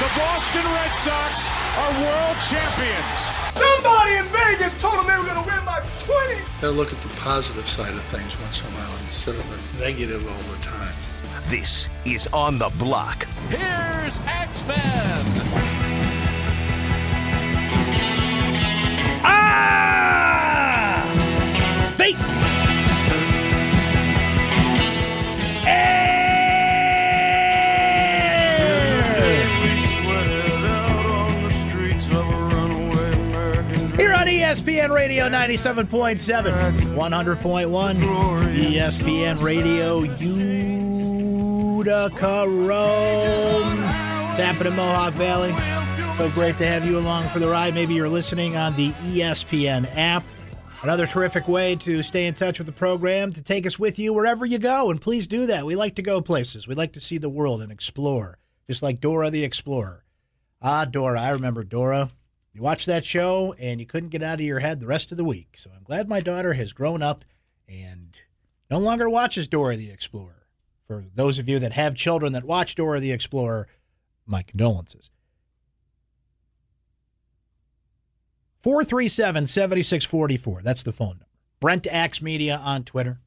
The 0.00 0.08
Boston 0.16 0.64
Red 0.64 0.94
Sox 0.94 1.50
are 1.76 1.92
world 2.00 2.36
champions. 2.40 3.20
Somebody 3.52 4.16
in 4.16 4.24
Vegas 4.32 4.72
told 4.80 4.94
them 4.94 5.06
they 5.06 5.18
were 5.18 5.24
going 5.24 5.44
to 5.44 5.46
win 5.46 5.62
by 5.66 5.84
20. 6.06 6.40
Gotta 6.62 6.70
look 6.70 6.90
at 6.90 7.02
the 7.02 7.10
positive 7.20 7.68
side 7.68 7.92
of 7.92 8.00
things 8.00 8.40
once 8.40 8.64
in 8.64 8.72
a 8.72 8.76
while 8.76 8.96
instead 9.04 9.34
of 9.34 9.44
the 9.50 9.84
negative 9.84 10.26
all 10.26 10.56
the 10.56 10.62
time. 10.62 10.94
This 11.48 11.90
is 12.06 12.28
On 12.32 12.58
the 12.58 12.70
Block. 12.78 13.26
Here's 13.50 14.18
X-Men. 14.26 14.78
Ah! 14.78 16.19
Radio 35.10 35.28
97.7, 35.28 36.94
100.1, 36.94 37.96
ESPN 38.54 39.42
Radio 39.42 40.02
Utica 41.78 42.44
Rome. 42.46 43.78
It's 44.30 44.38
happening 44.38 44.72
in 44.72 44.76
Mohawk 44.76 45.12
Valley. 45.14 45.52
So 46.16 46.30
great 46.30 46.56
to 46.58 46.66
have 46.68 46.86
you 46.86 46.96
along 46.96 47.26
for 47.30 47.40
the 47.40 47.48
ride. 47.48 47.74
Maybe 47.74 47.94
you're 47.94 48.08
listening 48.08 48.56
on 48.56 48.76
the 48.76 48.90
ESPN 48.90 49.90
app. 49.96 50.22
Another 50.84 51.06
terrific 51.06 51.48
way 51.48 51.74
to 51.74 52.02
stay 52.02 52.26
in 52.26 52.34
touch 52.34 52.60
with 52.60 52.66
the 52.66 52.72
program, 52.72 53.32
to 53.32 53.42
take 53.42 53.66
us 53.66 53.80
with 53.80 53.98
you 53.98 54.12
wherever 54.12 54.46
you 54.46 54.58
go. 54.58 54.92
And 54.92 55.00
please 55.00 55.26
do 55.26 55.46
that. 55.46 55.66
We 55.66 55.74
like 55.74 55.96
to 55.96 56.02
go 56.02 56.20
places. 56.20 56.68
We 56.68 56.76
like 56.76 56.92
to 56.92 57.00
see 57.00 57.18
the 57.18 57.28
world 57.28 57.62
and 57.62 57.72
explore, 57.72 58.38
just 58.68 58.80
like 58.80 59.00
Dora 59.00 59.28
the 59.30 59.42
Explorer. 59.42 60.04
Ah, 60.62 60.84
Dora. 60.84 61.20
I 61.20 61.30
remember 61.30 61.64
Dora. 61.64 62.12
You 62.52 62.62
watched 62.62 62.86
that 62.86 63.04
show 63.04 63.54
and 63.58 63.80
you 63.80 63.86
couldn't 63.86 64.08
get 64.08 64.22
out 64.22 64.40
of 64.40 64.46
your 64.46 64.60
head 64.60 64.80
the 64.80 64.86
rest 64.86 65.12
of 65.12 65.16
the 65.16 65.24
week. 65.24 65.54
So 65.56 65.70
I'm 65.74 65.84
glad 65.84 66.08
my 66.08 66.20
daughter 66.20 66.54
has 66.54 66.72
grown 66.72 67.02
up 67.02 67.24
and 67.68 68.20
no 68.70 68.78
longer 68.78 69.08
watches 69.08 69.46
Dora 69.46 69.76
the 69.76 69.90
Explorer. 69.90 70.46
For 70.86 71.04
those 71.14 71.38
of 71.38 71.48
you 71.48 71.60
that 71.60 71.72
have 71.72 71.94
children 71.94 72.32
that 72.32 72.44
watch 72.44 72.74
Dora 72.74 72.98
the 72.98 73.12
Explorer, 73.12 73.68
my 74.26 74.42
condolences. 74.42 75.10
437 78.62 79.46
7644. 79.46 80.62
That's 80.62 80.82
the 80.82 80.92
phone 80.92 81.08
number. 81.08 81.26
Brent 81.60 81.86
Axe 81.86 82.20
Media 82.20 82.60
on 82.62 82.84
Twitter. 82.84 83.20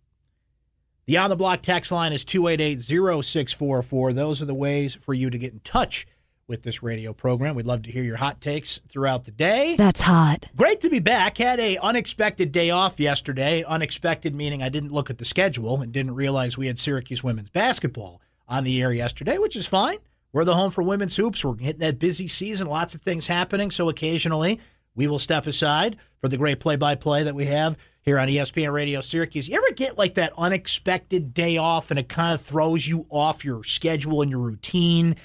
The 1.05 1.17
On 1.17 1.29
the 1.29 1.35
Block 1.35 1.61
text 1.61 1.91
line 1.91 2.13
is 2.13 2.23
288 2.25 2.81
0644. 2.81 4.13
Those 4.13 4.41
are 4.41 4.45
the 4.45 4.53
ways 4.53 4.95
for 4.95 5.13
you 5.13 5.29
to 5.29 5.37
get 5.37 5.53
in 5.53 5.59
touch 5.61 6.05
with 6.47 6.63
this 6.63 6.83
radio 6.83 7.13
program. 7.13 7.55
We'd 7.55 7.65
love 7.65 7.83
to 7.83 7.91
hear 7.91 8.03
your 8.03 8.17
hot 8.17 8.41
takes 8.41 8.79
throughout 8.89 9.23
the 9.23 9.31
day. 9.31 9.75
That's 9.77 10.01
hot. 10.01 10.45
Great 10.55 10.81
to 10.81 10.89
be 10.89 10.99
back. 10.99 11.37
Had 11.37 11.59
a 11.59 11.77
unexpected 11.77 12.51
day 12.51 12.69
off 12.69 12.99
yesterday. 12.99 13.63
Unexpected 13.63 14.35
meaning 14.35 14.61
I 14.61 14.69
didn't 14.69 14.91
look 14.91 15.09
at 15.09 15.17
the 15.17 15.25
schedule 15.25 15.81
and 15.81 15.91
didn't 15.91 16.15
realize 16.15 16.57
we 16.57 16.67
had 16.67 16.77
Syracuse 16.77 17.23
women's 17.23 17.49
basketball 17.49 18.21
on 18.47 18.63
the 18.63 18.81
air 18.81 18.91
yesterday, 18.91 19.37
which 19.37 19.55
is 19.55 19.67
fine. 19.67 19.97
We're 20.33 20.45
the 20.45 20.55
home 20.55 20.71
for 20.71 20.83
women's 20.83 21.15
hoops. 21.15 21.45
We're 21.45 21.57
hitting 21.57 21.79
that 21.79 21.99
busy 21.99 22.27
season, 22.27 22.67
lots 22.67 22.93
of 22.93 23.01
things 23.01 23.27
happening. 23.27 23.71
So 23.71 23.87
occasionally 23.87 24.59
we 24.95 25.07
will 25.07 25.19
step 25.19 25.47
aside 25.47 25.97
for 26.19 26.27
the 26.27 26.37
great 26.37 26.59
play-by-play 26.59 27.23
that 27.23 27.35
we 27.35 27.45
have 27.45 27.77
here 28.01 28.19
on 28.19 28.27
ESPN 28.27 28.73
Radio 28.73 28.99
Syracuse. 29.01 29.47
You 29.47 29.57
ever 29.57 29.73
get 29.73 29.97
like 29.97 30.15
that 30.15 30.33
unexpected 30.37 31.33
day 31.33 31.57
off 31.57 31.89
and 31.89 31.99
it 31.99 32.09
kind 32.09 32.33
of 32.33 32.41
throws 32.41 32.85
you 32.85 33.05
off 33.09 33.45
your 33.45 33.63
schedule 33.63 34.21
and 34.21 34.29
your 34.29 34.41
routine? 34.41 35.15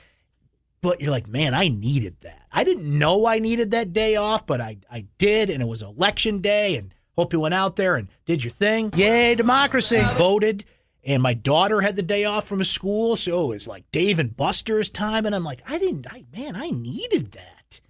But 0.81 1.01
you're 1.01 1.11
like, 1.11 1.29
man, 1.29 1.55
I 1.55 1.69
needed 1.69 2.21
that. 2.21 2.47
I 2.53 2.65
didn't 2.65 2.99
know 2.99 3.27
I 3.27 3.39
needed 3.39 3.71
that 3.73 3.93
day 3.93 4.17
off, 4.17 4.47
but 4.47 4.61
I, 4.61 4.79
I 4.91 5.07
did, 5.19 5.51
and 5.51 5.63
it 5.63 5.69
was 5.69 5.83
election 5.83 6.39
day, 6.39 6.77
and 6.77 6.93
hope 7.17 7.33
you 7.33 7.41
went 7.41 7.55
out 7.55 7.77
there 7.77 7.97
and 7.97 8.09
did 8.25 8.45
your 8.45 8.51
thing. 8.51 8.91
Yay, 8.95 9.35
democracy. 9.35 10.01
Voted, 10.17 10.65
and 11.05 11.23
my 11.23 11.35
daughter 11.35 11.81
had 11.81 11.97
the 11.97 12.03
day 12.03 12.25
off 12.25 12.47
from 12.47 12.63
school, 12.65 13.17
so 13.17 13.45
it 13.45 13.55
was 13.55 13.69
like 13.69 13.91
Dave 13.93 14.19
and 14.19 14.37
Buster's 14.37 14.91
time, 14.91 15.27
and 15.27 15.35
I'm 15.35 15.45
like, 15.45 15.63
I 15.67 15.79
didn't, 15.79 16.07
I 16.11 16.25
man, 16.37 16.57
I 16.57 16.71
needed 16.71 17.33
that, 17.33 17.81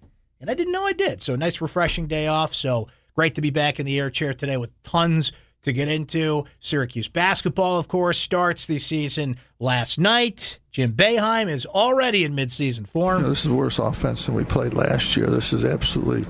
and 0.41 0.51
I 0.51 0.55
didn't 0.55 0.73
know 0.73 0.87
I 0.87 0.93
did. 0.93 1.21
So 1.23 1.37
nice, 1.37 1.61
refreshing 1.61 2.07
day 2.07 2.27
off. 2.27 2.55
So 2.55 2.89
great 3.15 3.35
to 3.35 3.41
be 3.41 3.51
back 3.51 3.81
in 3.81 3.87
the 3.87 3.99
air 3.99 4.11
chair 4.11 4.33
today 4.33 4.57
with 4.57 4.83
tons 4.83 5.33
to 5.69 5.73
get 5.73 5.89
into. 5.89 6.45
Syracuse 6.61 7.09
basketball, 7.09 7.79
of 7.79 7.89
course, 7.89 8.19
starts 8.19 8.67
the 8.67 8.79
season 8.79 9.37
last 9.61 9.99
night. 9.99 10.59
Jim 10.73 10.93
Boeheim 10.93 11.49
is 11.49 11.67
already 11.67 12.25
in 12.25 12.35
midseason 12.35 12.87
form. 12.87 13.19
You 13.19 13.23
know, 13.23 13.29
this 13.31 13.41
is 13.41 13.49
the 13.49 13.55
worst 13.55 13.79
offense 13.79 14.27
than 14.27 14.35
we 14.35 14.45
played 14.45 14.75
last 14.75 15.17
year. 15.17 15.27
This 15.27 15.53
is 15.53 15.65
absolutely 15.65 16.25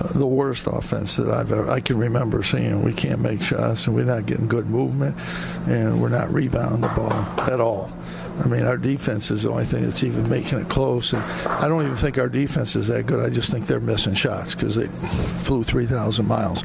uh, 0.00 0.12
the 0.12 0.26
worst 0.26 0.66
offense 0.66 1.16
that 1.16 1.28
I've 1.28 1.50
ever 1.50 1.70
I 1.70 1.80
can 1.80 1.98
remember 1.98 2.42
seeing. 2.42 2.82
We 2.82 2.92
can't 2.92 3.20
make 3.20 3.40
shots, 3.42 3.86
and 3.86 3.96
we're 3.96 4.04
not 4.04 4.26
getting 4.26 4.46
good 4.46 4.68
movement, 4.68 5.16
and 5.66 6.00
we're 6.00 6.08
not 6.08 6.32
rebounding 6.32 6.82
the 6.82 6.88
ball 6.88 7.12
at 7.50 7.60
all. 7.60 7.92
I 8.40 8.46
mean, 8.46 8.64
our 8.64 8.76
defense 8.76 9.30
is 9.30 9.42
the 9.42 9.50
only 9.50 9.64
thing 9.64 9.82
that's 9.82 10.02
even 10.04 10.28
making 10.28 10.58
it 10.58 10.68
close, 10.68 11.12
and 11.12 11.22
I 11.22 11.66
don't 11.68 11.82
even 11.82 11.96
think 11.96 12.18
our 12.18 12.28
defense 12.28 12.76
is 12.76 12.88
that 12.88 13.06
good. 13.06 13.18
I 13.20 13.30
just 13.30 13.50
think 13.50 13.66
they're 13.66 13.80
missing 13.80 14.14
shots 14.14 14.54
because 14.54 14.76
they 14.76 14.86
flew 15.42 15.64
3,000 15.64 16.26
miles. 16.26 16.64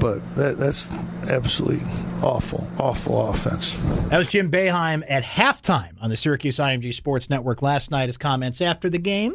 But 0.00 0.18
that, 0.34 0.58
that's 0.58 0.92
absolutely 1.28 1.86
awful, 2.22 2.66
awful 2.78 3.28
offense. 3.28 3.76
That 4.08 4.18
was 4.18 4.26
Jim 4.26 4.50
Boeheim 4.50 5.04
at 5.08 5.22
halftime 5.22 5.94
on 6.00 6.10
the 6.10 6.16
Syracuse 6.16 6.56
IMG 6.56 6.92
Sports 6.92 7.30
Network 7.30 7.62
last 7.62 7.92
night. 7.92 8.08
His 8.08 8.16
comments 8.18 8.60
after 8.60 8.90
the 8.90 8.98
game, 8.98 9.32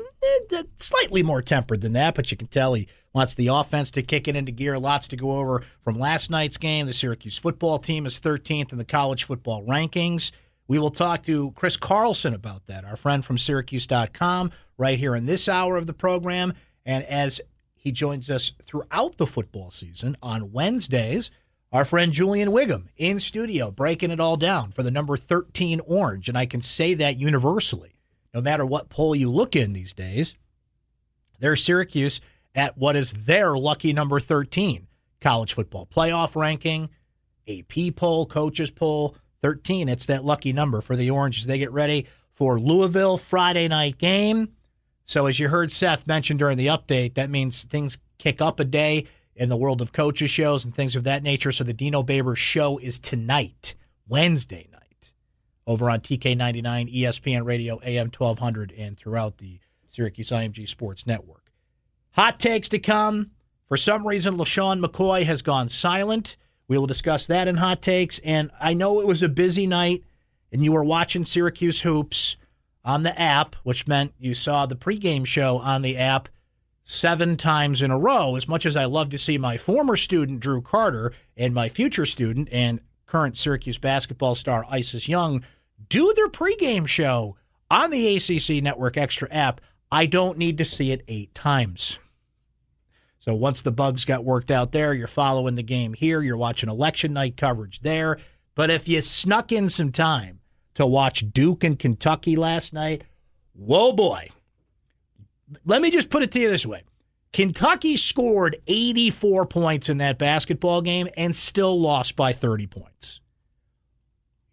eh, 0.51 0.63
slightly 0.75 1.23
more 1.23 1.41
tempered 1.41 1.81
than 1.81 1.93
that, 1.93 2.15
but 2.15 2.31
you 2.31 2.37
can 2.37 2.47
tell 2.47 2.73
he 2.73 2.87
wants 3.13 3.33
the 3.33 3.47
offense 3.47 3.91
to 3.91 4.01
kick 4.03 4.27
it 4.27 4.35
into 4.35 4.51
gear. 4.51 4.77
Lots 4.77 5.07
to 5.07 5.15
go 5.15 5.37
over 5.37 5.63
from 5.79 5.97
last 5.97 6.29
night's 6.29 6.57
game. 6.57 6.85
The 6.85 6.93
Syracuse 6.93 7.37
football 7.37 7.79
team 7.79 8.05
is 8.05 8.19
13th 8.19 8.73
in 8.73 8.77
the 8.77 8.85
college 8.85 9.23
football 9.23 9.65
rankings. 9.65 10.31
We 10.67 10.79
will 10.79 10.89
talk 10.89 11.23
to 11.23 11.51
Chris 11.51 11.77
Carlson 11.77 12.33
about 12.33 12.65
that, 12.67 12.83
our 12.83 12.97
friend 12.97 13.23
from 13.23 13.37
Syracuse.com, 13.37 14.51
right 14.77 14.99
here 14.99 15.15
in 15.15 15.25
this 15.25 15.47
hour 15.47 15.77
of 15.77 15.85
the 15.85 15.93
program. 15.93 16.53
And 16.85 17.03
as 17.05 17.39
he 17.73 17.91
joins 17.91 18.29
us 18.29 18.51
throughout 18.63 19.17
the 19.17 19.25
football 19.25 19.71
season 19.71 20.17
on 20.21 20.51
Wednesdays, 20.51 21.31
our 21.71 21.85
friend 21.85 22.11
Julian 22.11 22.49
Wiggum 22.49 22.87
in 22.97 23.19
studio 23.19 23.71
breaking 23.71 24.11
it 24.11 24.19
all 24.19 24.37
down 24.37 24.71
for 24.71 24.83
the 24.83 24.91
number 24.91 25.15
13 25.15 25.79
Orange. 25.85 26.27
And 26.27 26.37
I 26.37 26.45
can 26.45 26.61
say 26.61 26.93
that 26.95 27.17
universally, 27.17 27.95
no 28.33 28.41
matter 28.41 28.65
what 28.65 28.89
poll 28.89 29.15
you 29.15 29.29
look 29.29 29.55
in 29.55 29.73
these 29.73 29.93
days, 29.93 30.35
there's 31.39 31.63
Syracuse 31.63 32.19
at 32.55 32.77
what 32.77 32.95
is 32.95 33.13
their 33.13 33.57
lucky 33.57 33.93
number 33.93 34.19
13 34.19 34.87
college 35.21 35.53
football 35.53 35.85
playoff 35.85 36.35
ranking, 36.35 36.89
AP 37.47 37.95
poll, 37.95 38.25
coaches 38.25 38.71
poll 38.71 39.15
13. 39.41 39.89
It's 39.89 40.05
that 40.07 40.25
lucky 40.25 40.53
number 40.53 40.81
for 40.81 40.95
the 40.95 41.09
Orange 41.09 41.39
as 41.39 41.45
they 41.45 41.59
get 41.59 41.71
ready 41.71 42.07
for 42.31 42.59
Louisville 42.59 43.17
Friday 43.17 43.67
night 43.67 43.97
game. 43.97 44.49
So, 45.05 45.25
as 45.25 45.39
you 45.39 45.47
heard 45.47 45.71
Seth 45.71 46.05
mention 46.05 46.37
during 46.37 46.57
the 46.57 46.67
update, 46.67 47.13
that 47.13 47.29
means 47.29 47.63
things 47.63 47.97
kick 48.17 48.41
up 48.41 48.59
a 48.59 48.65
day 48.65 49.07
in 49.35 49.49
the 49.49 49.55
world 49.55 49.81
of 49.81 49.93
coaches 49.93 50.29
shows 50.29 50.65
and 50.65 50.75
things 50.75 50.95
of 50.95 51.05
that 51.05 51.23
nature. 51.23 51.51
So, 51.51 51.63
the 51.63 51.73
Dino 51.73 52.03
Babers 52.03 52.37
show 52.37 52.77
is 52.77 52.99
tonight, 52.99 53.73
Wednesday 54.07 54.67
night, 54.71 55.13
over 55.65 55.89
on 55.89 56.01
TK99, 56.01 56.93
ESPN 56.93 57.45
Radio, 57.45 57.79
AM 57.83 58.07
1200, 58.07 58.73
and 58.77 58.97
throughout 58.97 59.37
the 59.37 59.59
Syracuse 59.87 60.29
IMG 60.29 60.67
Sports 60.67 61.07
Network. 61.07 61.53
Hot 62.11 62.39
takes 62.39 62.67
to 62.69 62.79
come. 62.79 63.31
For 63.67 63.77
some 63.77 64.05
reason, 64.05 64.35
LeSean 64.35 64.83
McCoy 64.83 65.23
has 65.23 65.41
gone 65.41 65.69
silent. 65.69 66.37
We 66.67 66.77
will 66.77 66.87
discuss 66.87 67.25
that 67.27 67.47
in 67.47 67.55
hot 67.57 67.81
takes. 67.81 68.19
And 68.19 68.51
I 68.59 68.73
know 68.73 68.99
it 68.99 69.07
was 69.07 69.21
a 69.23 69.29
busy 69.29 69.67
night, 69.67 70.03
and 70.51 70.63
you 70.63 70.71
were 70.71 70.83
watching 70.83 71.23
Syracuse 71.25 71.81
hoops 71.81 72.37
on 72.83 73.03
the 73.03 73.19
app, 73.19 73.55
which 73.63 73.87
meant 73.87 74.13
you 74.19 74.33
saw 74.33 74.65
the 74.65 74.75
pregame 74.75 75.25
show 75.25 75.57
on 75.59 75.81
the 75.81 75.97
app. 75.97 76.29
seven 76.83 77.35
times 77.35 77.81
in 77.81 77.91
a 77.91 77.99
row. 77.99 78.37
As 78.37 78.47
much 78.47 78.65
as 78.65 78.77
I 78.77 78.85
love 78.85 79.09
to 79.09 79.17
see 79.17 79.37
my 79.37 79.57
former 79.57 79.97
student, 79.97 80.39
Drew 80.39 80.61
Carter, 80.61 81.11
and 81.35 81.53
my 81.53 81.67
future 81.67 82.05
student 82.05 82.47
and 82.49 82.79
current 83.05 83.35
Syracuse 83.35 83.77
basketball 83.77 84.35
star, 84.35 84.65
Isis 84.69 85.09
Young, 85.09 85.43
do 85.89 86.13
their 86.15 86.29
pregame 86.29 86.87
show 86.87 87.35
on 87.69 87.91
the 87.91 88.15
ACC 88.15 88.63
Network 88.63 88.95
Extra 88.95 89.29
app, 89.29 89.59
I 89.91 90.05
don't 90.05 90.37
need 90.37 90.57
to 90.59 90.65
see 90.65 90.91
it 90.93 91.03
eight 91.09 91.35
times. 91.35 91.99
So 93.27 93.35
once 93.35 93.61
the 93.61 93.73
bugs 93.73 94.05
got 94.05 94.23
worked 94.23 94.51
out 94.51 94.71
there, 94.71 94.93
you're 94.93 95.05
following 95.05 95.55
the 95.55 95.63
game 95.63 95.91
here, 95.91 96.21
you're 96.21 96.37
watching 96.37 96.69
election 96.69 97.11
night 97.11 97.35
coverage 97.35 97.81
there. 97.81 98.19
But 98.55 98.69
if 98.69 98.87
you 98.87 99.01
snuck 99.01 99.51
in 99.51 99.67
some 99.67 99.91
time 99.91 100.39
to 100.75 100.85
watch 100.85 101.29
Duke 101.33 101.65
and 101.65 101.77
Kentucky 101.77 102.37
last 102.37 102.71
night, 102.71 103.03
whoa 103.51 103.91
boy. 103.91 104.29
Let 105.65 105.81
me 105.81 105.91
just 105.91 106.09
put 106.09 106.23
it 106.23 106.31
to 106.31 106.39
you 106.39 106.49
this 106.49 106.65
way. 106.65 106.83
Kentucky 107.33 107.97
scored 107.97 108.55
84 108.65 109.45
points 109.47 109.89
in 109.89 109.97
that 109.97 110.17
basketball 110.17 110.81
game 110.81 111.09
and 111.17 111.35
still 111.35 111.77
lost 111.77 112.15
by 112.15 112.31
30 112.31 112.67
points. 112.67 113.19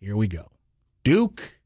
Here 0.00 0.16
we 0.16 0.26
go. 0.26 0.50
Duke, 1.04 1.60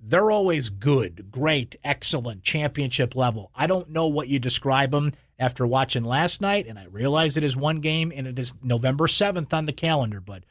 they're 0.00 0.30
always 0.30 0.70
good, 0.70 1.32
great, 1.32 1.74
excellent, 1.82 2.44
championship 2.44 3.16
level. 3.16 3.50
I 3.52 3.66
don't 3.66 3.90
know 3.90 4.06
what 4.06 4.28
you 4.28 4.38
describe 4.38 4.92
them 4.92 5.10
after 5.38 5.66
watching 5.66 6.04
last 6.04 6.40
night, 6.40 6.66
and 6.66 6.78
I 6.78 6.84
realize 6.84 7.36
it 7.36 7.44
is 7.44 7.56
one 7.56 7.80
game 7.80 8.12
and 8.14 8.26
it 8.26 8.38
is 8.38 8.54
November 8.62 9.06
7th 9.06 9.52
on 9.52 9.64
the 9.64 9.72
calendar, 9.72 10.20
but 10.20 10.44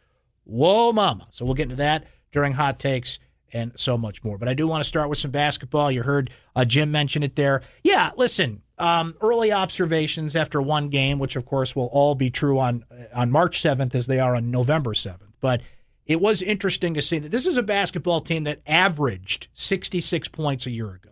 whoa, 0.44 0.92
mama. 0.92 1.28
So 1.30 1.46
we'll 1.46 1.54
get 1.54 1.64
into 1.64 1.78
that 1.78 2.06
during 2.32 2.54
hot 2.54 2.80
takes 2.80 3.20
and 3.54 3.72
so 3.76 3.98
much 3.98 4.24
more. 4.24 4.38
But 4.38 4.50
I 4.50 4.56
do 4.56 4.68
want 4.68 4.84
to 4.84 4.88
start 4.88 5.10
with 5.10 5.20
some 5.20 5.32
basketball. 5.32 5.92
You 5.92 6.04
heard 6.04 6.32
uh, 6.56 6.66
Jim 6.66 6.92
mention 6.92 7.24
it 7.24 7.36
there. 7.36 7.62
Yeah, 7.84 8.12
listen, 8.18 8.64
um, 8.80 9.16
early 9.22 9.52
observations 9.52 10.36
after 10.36 10.62
one 10.62 10.90
game, 10.90 11.20
which 11.20 11.36
of 11.36 11.46
course 11.46 11.76
will 11.76 11.90
all 11.94 12.16
be 12.16 12.30
true 12.30 12.60
on 12.60 12.84
on 13.14 13.32
March 13.32 13.62
7th 13.62 13.94
as 13.96 14.08
they 14.08 14.20
are 14.20 14.36
on 14.36 14.52
November 14.52 14.94
7th. 14.94 15.20
But 15.40 15.62
it 16.06 16.20
was 16.20 16.42
interesting 16.42 16.96
to 16.96 17.02
see 17.02 17.20
that 17.20 17.32
this 17.32 17.46
is 17.46 17.58
a 17.58 17.64
basketball 17.64 18.20
team 18.22 18.44
that 18.44 18.62
averaged 18.66 19.48
66 19.54 20.28
points 20.30 20.66
a 20.66 20.72
year 20.72 20.90
ago. 20.90 21.12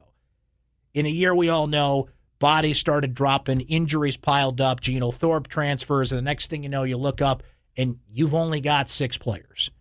In 0.93 1.05
a 1.05 1.09
year 1.09 1.33
we 1.33 1.47
all 1.49 1.67
know 1.67 2.09
bodies 2.41 2.77
started 2.77 3.13
dropping, 3.13 3.61
injuries 3.61 4.17
piled 4.17 4.59
up, 4.59 4.81
Geno 4.81 5.11
Thorpe 5.11 5.47
transfers, 5.47 6.11
and 6.11 6.17
the 6.17 6.23
next 6.23 6.49
thing 6.49 6.63
you 6.63 6.69
know, 6.69 6.83
you 6.83 6.97
look 6.97 7.21
up 7.21 7.43
and 7.77 7.99
you've 8.11 8.33
only 8.33 8.59
got 8.59 8.89
six 8.89 9.17
players. 9.17 9.71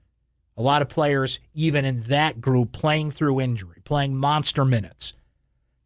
A 0.57 0.63
lot 0.63 0.83
of 0.83 0.89
players, 0.89 1.41
even 1.55 1.85
in 1.85 2.03
that 2.03 2.41
group, 2.41 2.71
playing 2.71 3.11
through 3.11 3.41
injury, 3.41 3.81
playing 3.83 4.17
monster 4.17 4.65
minutes. 4.65 5.15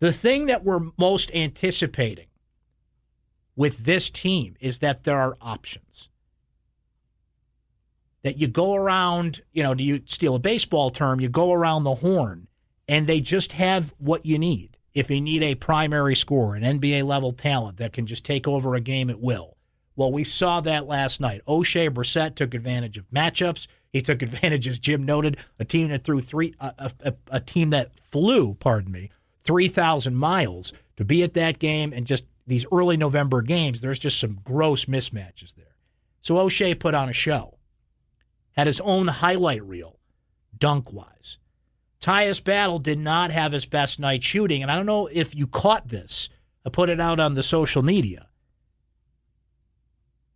The 0.00 0.12
thing 0.12 0.46
that 0.46 0.64
we're 0.64 0.90
most 0.98 1.30
anticipating 1.32 2.26
with 3.56 3.84
this 3.84 4.10
team 4.10 4.56
is 4.60 4.80
that 4.80 5.04
there 5.04 5.18
are 5.18 5.36
options. 5.40 6.08
That 8.22 8.36
you 8.36 8.48
go 8.48 8.74
around, 8.74 9.42
you 9.52 9.62
know, 9.62 9.74
do 9.74 9.84
you 9.84 10.02
steal 10.06 10.34
a 10.34 10.40
baseball 10.40 10.90
term? 10.90 11.20
You 11.20 11.28
go 11.28 11.52
around 11.52 11.84
the 11.84 11.94
horn 11.94 12.48
and 12.88 13.06
they 13.06 13.20
just 13.20 13.52
have 13.52 13.94
what 13.98 14.26
you 14.26 14.38
need. 14.38 14.73
If 14.94 15.10
you 15.10 15.20
need 15.20 15.42
a 15.42 15.56
primary 15.56 16.14
scorer, 16.14 16.54
an 16.54 16.62
NBA 16.62 17.04
level 17.04 17.32
talent 17.32 17.78
that 17.78 17.92
can 17.92 18.06
just 18.06 18.24
take 18.24 18.46
over 18.46 18.74
a 18.74 18.80
game 18.80 19.10
at 19.10 19.20
will. 19.20 19.56
Well, 19.96 20.12
we 20.12 20.24
saw 20.24 20.60
that 20.60 20.86
last 20.86 21.20
night. 21.20 21.42
Oshae 21.46 21.90
Brissett 21.90 22.36
took 22.36 22.54
advantage 22.54 22.96
of 22.96 23.10
matchups. 23.10 23.66
He 23.92 24.00
took 24.02 24.22
advantage, 24.22 24.68
as 24.68 24.78
Jim 24.78 25.04
noted, 25.04 25.36
a 25.58 25.64
team 25.64 25.88
that 25.88 26.04
threw 26.04 26.20
three, 26.20 26.54
a, 26.60 26.92
a, 27.00 27.14
a 27.28 27.40
team 27.40 27.70
that 27.70 27.98
flew, 27.98 28.54
pardon 28.54 28.92
me, 28.92 29.10
3,000 29.44 30.14
miles 30.14 30.72
to 30.96 31.04
be 31.04 31.22
at 31.22 31.34
that 31.34 31.58
game 31.58 31.92
and 31.92 32.06
just 32.06 32.24
these 32.46 32.66
early 32.72 32.96
November 32.96 33.42
games, 33.42 33.80
there's 33.80 33.98
just 33.98 34.20
some 34.20 34.40
gross 34.44 34.84
mismatches 34.84 35.54
there. 35.54 35.76
So 36.20 36.36
Oshae 36.36 36.78
put 36.78 36.94
on 36.94 37.08
a 37.08 37.12
show, 37.12 37.58
had 38.52 38.66
his 38.66 38.80
own 38.80 39.08
highlight 39.08 39.62
reel, 39.64 39.98
dunk 40.56 40.92
wise. 40.92 41.38
Tyus 42.04 42.44
Battle 42.44 42.78
did 42.78 42.98
not 42.98 43.30
have 43.30 43.52
his 43.52 43.64
best 43.64 43.98
night 43.98 44.22
shooting, 44.22 44.60
and 44.60 44.70
I 44.70 44.76
don't 44.76 44.84
know 44.84 45.06
if 45.06 45.34
you 45.34 45.46
caught 45.46 45.88
this. 45.88 46.28
I 46.62 46.68
put 46.68 46.90
it 46.90 47.00
out 47.00 47.18
on 47.18 47.32
the 47.32 47.42
social 47.42 47.82
media. 47.82 48.28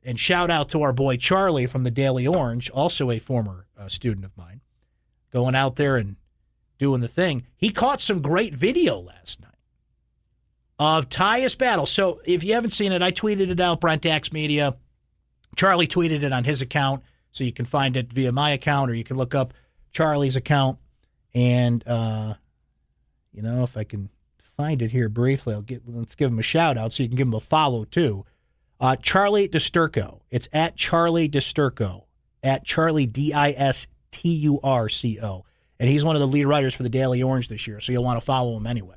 And 0.03 0.19
shout 0.19 0.51
out 0.51 0.71
to 0.71 0.81
our 0.81 0.95
boy 0.95 1.19
Charlie 1.19 1.67
from 1.67 1.85
the 1.85 1.91
Daily 1.91 2.27
Orange, 2.27 2.71
also 2.71 3.11
a 3.11 3.19
former 3.19 3.67
uh, 3.79 3.87
student 3.87 4.25
of 4.25 4.35
mine, 4.35 4.63
going 5.31 5.55
out 5.55 5.77
there 5.77 5.99
and 5.99 6.17
doing 6.79 7.03
the 7.03 7.07
thing. 7.07 7.45
He 7.55 7.69
caught 7.69 8.01
some 8.01 8.23
great 8.23 8.55
video 8.55 8.99
last 9.01 9.43
night 9.43 9.51
of 10.79 11.11
Tyus 11.11 11.59
Battle. 11.59 11.85
So 11.85 12.23
if 12.25 12.43
you 12.43 12.55
haven't 12.55 12.71
seen 12.71 12.93
it, 12.93 13.03
I 13.03 13.13
tweeted 13.13 13.51
it 13.51 13.61
out, 13.61 13.83
Brent 13.83 14.07
Axe 14.07 14.33
Media. 14.33 14.75
Charlie 15.55 15.87
tweeted 15.87 16.23
it 16.23 16.33
on 16.33 16.45
his 16.45 16.63
account, 16.63 17.03
so 17.31 17.45
you 17.45 17.53
can 17.53 17.67
find 17.67 17.95
it 17.95 18.11
via 18.11 18.33
my 18.33 18.53
account 18.53 18.91
or 18.91 18.95
you 18.95 19.05
can 19.05 19.19
look 19.19 19.35
up 19.35 19.53
Charlie's 19.93 20.35
account. 20.35 20.79
And 21.35 21.87
uh, 21.87 22.35
you 23.33 23.43
know, 23.43 23.63
if 23.63 23.77
I 23.77 23.85
can 23.85 24.11
find 24.57 24.83
it 24.83 24.91
here 24.91 25.09
briefly, 25.09 25.55
I'll 25.55 25.63
get 25.63 25.83
let's 25.87 26.15
give 26.15 26.31
him 26.31 26.39
a 26.39 26.43
shout 26.43 26.77
out 26.79 26.93
so 26.93 27.03
you 27.03 27.09
can 27.09 27.17
give 27.17 27.29
him 27.29 27.35
a 27.35 27.41
follow 27.41 27.85
too. 27.85 28.25
Uh, 28.81 28.97
Charlie 28.97 29.49
Disturco. 29.49 30.21
It's 30.31 30.49
at 30.53 30.77
Charlie 30.77 31.29
Disturco. 31.29 32.05
At 32.43 32.65
Charlie 32.65 33.07
D 33.07 33.33
I 33.33 33.51
S 33.51 33.89
T 34.13 34.29
U 34.29 34.61
R 34.63 34.89
C 34.89 35.19
O 35.21 35.45
and 35.81 35.89
he's 35.89 36.05
one 36.05 36.17
of 36.17 36.21
the 36.21 36.27
lead 36.27 36.47
writers 36.47 36.75
for 36.75 36.83
the 36.83 36.89
Daily 36.89 37.23
Orange 37.23 37.49
this 37.49 37.67
year, 37.67 37.81
so 37.81 37.93
you'll 37.93 38.05
want 38.05 38.19
to 38.19 38.25
follow 38.25 38.57
him 38.57 38.67
anyway. 38.67 38.97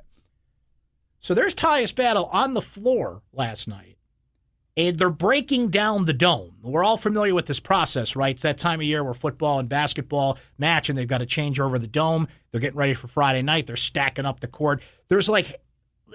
So 1.19 1.33
there's 1.33 1.53
Tyus 1.53 1.95
Battle 1.95 2.25
on 2.25 2.53
the 2.53 2.61
floor 2.61 3.21
last 3.31 3.67
night, 3.67 3.97
and 4.77 4.97
they're 4.97 5.09
breaking 5.09 5.69
down 5.69 6.05
the 6.05 6.13
dome. 6.13 6.55
We're 6.61 6.83
all 6.83 6.97
familiar 6.97 7.35
with 7.35 7.45
this 7.45 7.59
process, 7.59 8.15
right? 8.15 8.33
It's 8.33 8.43
that 8.43 8.57
time 8.57 8.79
of 8.79 8.85
year 8.85 9.03
where 9.03 9.13
football 9.13 9.59
and 9.59 9.67
basketball 9.67 10.37
match, 10.57 10.89
and 10.89 10.97
they've 10.97 11.07
got 11.07 11.17
to 11.17 11.25
change 11.25 11.59
over 11.59 11.77
the 11.77 11.87
dome. 11.87 12.27
They're 12.51 12.61
getting 12.61 12.77
ready 12.77 12.93
for 12.93 13.07
Friday 13.07 13.41
night. 13.41 13.67
They're 13.67 13.75
stacking 13.75 14.25
up 14.25 14.39
the 14.39 14.47
court. 14.47 14.81
There's 15.09 15.27
like 15.27 15.61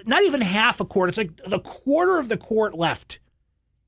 not 0.05 0.23
even 0.23 0.41
half 0.41 0.79
a 0.79 0.85
court. 0.85 1.09
It's 1.09 1.17
like 1.17 1.39
the 1.45 1.59
quarter 1.59 2.17
of 2.17 2.29
the 2.29 2.37
court 2.37 2.73
left. 2.73 3.19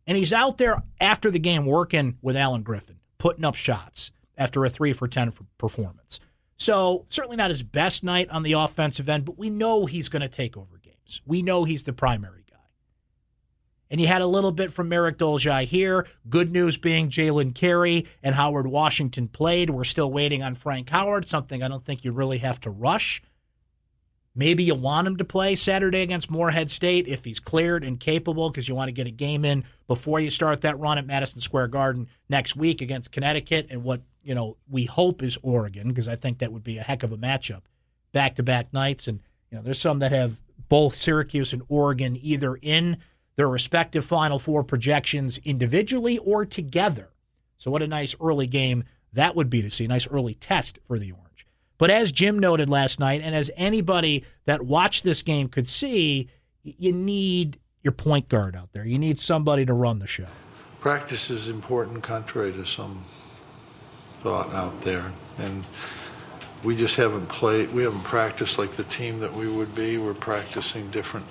And 0.05 0.17
he's 0.17 0.33
out 0.33 0.57
there 0.57 0.81
after 0.99 1.29
the 1.29 1.39
game 1.39 1.65
working 1.65 2.17
with 2.21 2.35
Allen 2.35 2.63
Griffin, 2.63 2.97
putting 3.17 3.45
up 3.45 3.55
shots 3.55 4.11
after 4.37 4.65
a 4.65 4.69
three 4.69 4.93
for 4.93 5.07
10 5.07 5.33
performance. 5.57 6.19
So, 6.57 7.05
certainly 7.09 7.37
not 7.37 7.51
his 7.51 7.63
best 7.63 8.03
night 8.03 8.29
on 8.29 8.43
the 8.43 8.53
offensive 8.53 9.07
end, 9.07 9.23
but 9.23 9.37
we 9.37 9.49
know 9.49 9.85
he's 9.85 10.09
going 10.09 10.21
to 10.21 10.27
take 10.27 10.57
over 10.57 10.77
games. 10.81 11.21
We 11.25 11.41
know 11.41 11.63
he's 11.63 11.83
the 11.83 11.93
primary. 11.93 12.38
And 13.89 13.99
you 13.99 14.07
had 14.07 14.21
a 14.21 14.27
little 14.27 14.51
bit 14.51 14.71
from 14.71 14.89
Marek 14.89 15.17
Dolezaj 15.17 15.65
here. 15.65 16.05
Good 16.29 16.51
news 16.51 16.77
being 16.77 17.09
Jalen 17.09 17.55
Carey 17.55 18.05
and 18.21 18.35
Howard 18.35 18.67
Washington 18.67 19.27
played. 19.27 19.71
We're 19.71 19.83
still 19.83 20.11
waiting 20.11 20.43
on 20.43 20.53
Frank 20.55 20.89
Howard, 20.89 21.27
something 21.27 21.63
I 21.63 21.67
don't 21.67 21.83
think 21.83 22.03
you 22.03 22.11
really 22.11 22.37
have 22.39 22.59
to 22.61 22.69
rush. 22.69 23.21
Maybe 24.35 24.63
you 24.63 24.75
want 24.75 25.07
him 25.07 25.17
to 25.17 25.25
play 25.25 25.55
Saturday 25.55 26.01
against 26.01 26.29
Morehead 26.29 26.69
State 26.69 27.07
if 27.07 27.25
he's 27.25 27.39
cleared 27.39 27.83
and 27.83 27.99
capable 27.99 28.49
because 28.49 28.69
you 28.69 28.75
want 28.75 28.89
to 28.89 28.93
get 28.93 29.07
a 29.07 29.11
game 29.11 29.43
in 29.43 29.65
before 29.87 30.19
you 30.19 30.29
start 30.29 30.61
that 30.61 30.79
run 30.79 30.99
at 30.99 31.07
Madison 31.07 31.41
Square 31.41 31.69
Garden 31.69 32.07
next 32.29 32.55
week 32.55 32.81
against 32.81 33.11
Connecticut 33.11 33.67
and 33.71 33.83
what 33.83 34.01
you 34.23 34.35
know, 34.35 34.57
we 34.69 34.85
hope 34.85 35.23
is 35.23 35.37
Oregon 35.41 35.87
because 35.87 36.07
I 36.07 36.15
think 36.15 36.39
that 36.39 36.51
would 36.51 36.63
be 36.63 36.77
a 36.77 36.83
heck 36.83 37.03
of 37.03 37.11
a 37.11 37.17
matchup, 37.17 37.61
back 38.11 38.35
to 38.35 38.43
back 38.43 38.71
nights. 38.73 39.07
And 39.07 39.21
you 39.49 39.57
know, 39.57 39.63
there's 39.63 39.81
some 39.81 39.99
that 39.99 40.11
have 40.11 40.39
both 40.67 40.95
Syracuse 40.95 41.53
and 41.53 41.63
Oregon 41.67 42.17
either 42.21 42.55
in 42.61 42.97
their 43.39 43.47
respective 43.47 44.03
Final 44.03 44.37
Four 44.37 44.65
projections 44.65 45.37
individually 45.45 46.17
or 46.17 46.45
together. 46.45 47.07
So 47.57 47.71
what 47.71 47.81
a 47.81 47.87
nice 47.87 48.13
early 48.19 48.47
game 48.47 48.83
that 49.13 49.33
would 49.33 49.49
be 49.49 49.61
to 49.61 49.69
see, 49.69 49.85
a 49.85 49.87
nice 49.87 50.05
early 50.09 50.33
test 50.33 50.77
for 50.83 50.99
the 50.99 51.13
Orange. 51.13 51.47
But 51.77 51.89
as 51.89 52.11
Jim 52.11 52.37
noted 52.37 52.67
last 52.69 52.99
night, 52.99 53.21
and 53.23 53.33
as 53.33 53.49
anybody 53.55 54.25
that 54.43 54.65
watched 54.65 55.05
this 55.05 55.23
game 55.23 55.47
could 55.47 55.69
see, 55.69 56.27
you 56.63 56.91
need 56.91 57.59
your 57.81 57.93
point 57.93 58.27
guard 58.27 58.57
out 58.57 58.73
there. 58.73 58.85
You 58.85 58.99
need 58.99 59.17
somebody 59.17 59.65
to 59.65 59.73
run 59.73 59.99
the 59.99 60.07
show. 60.07 60.27
Practice 60.81 61.29
is 61.29 61.47
important, 61.47 62.03
contrary 62.03 62.51
to 62.51 62.65
some 62.65 63.05
thought 64.17 64.53
out 64.53 64.81
there. 64.81 65.13
And 65.37 65.65
we 66.65 66.75
just 66.75 66.97
haven't 66.97 67.29
played, 67.29 67.71
we 67.71 67.83
haven't 67.83 68.03
practiced 68.03 68.59
like 68.59 68.71
the 68.71 68.83
team 68.83 69.21
that 69.21 69.33
we 69.33 69.47
would 69.49 69.73
be. 69.75 69.97
We're 69.97 70.13
practicing 70.13 70.89
different 70.91 71.25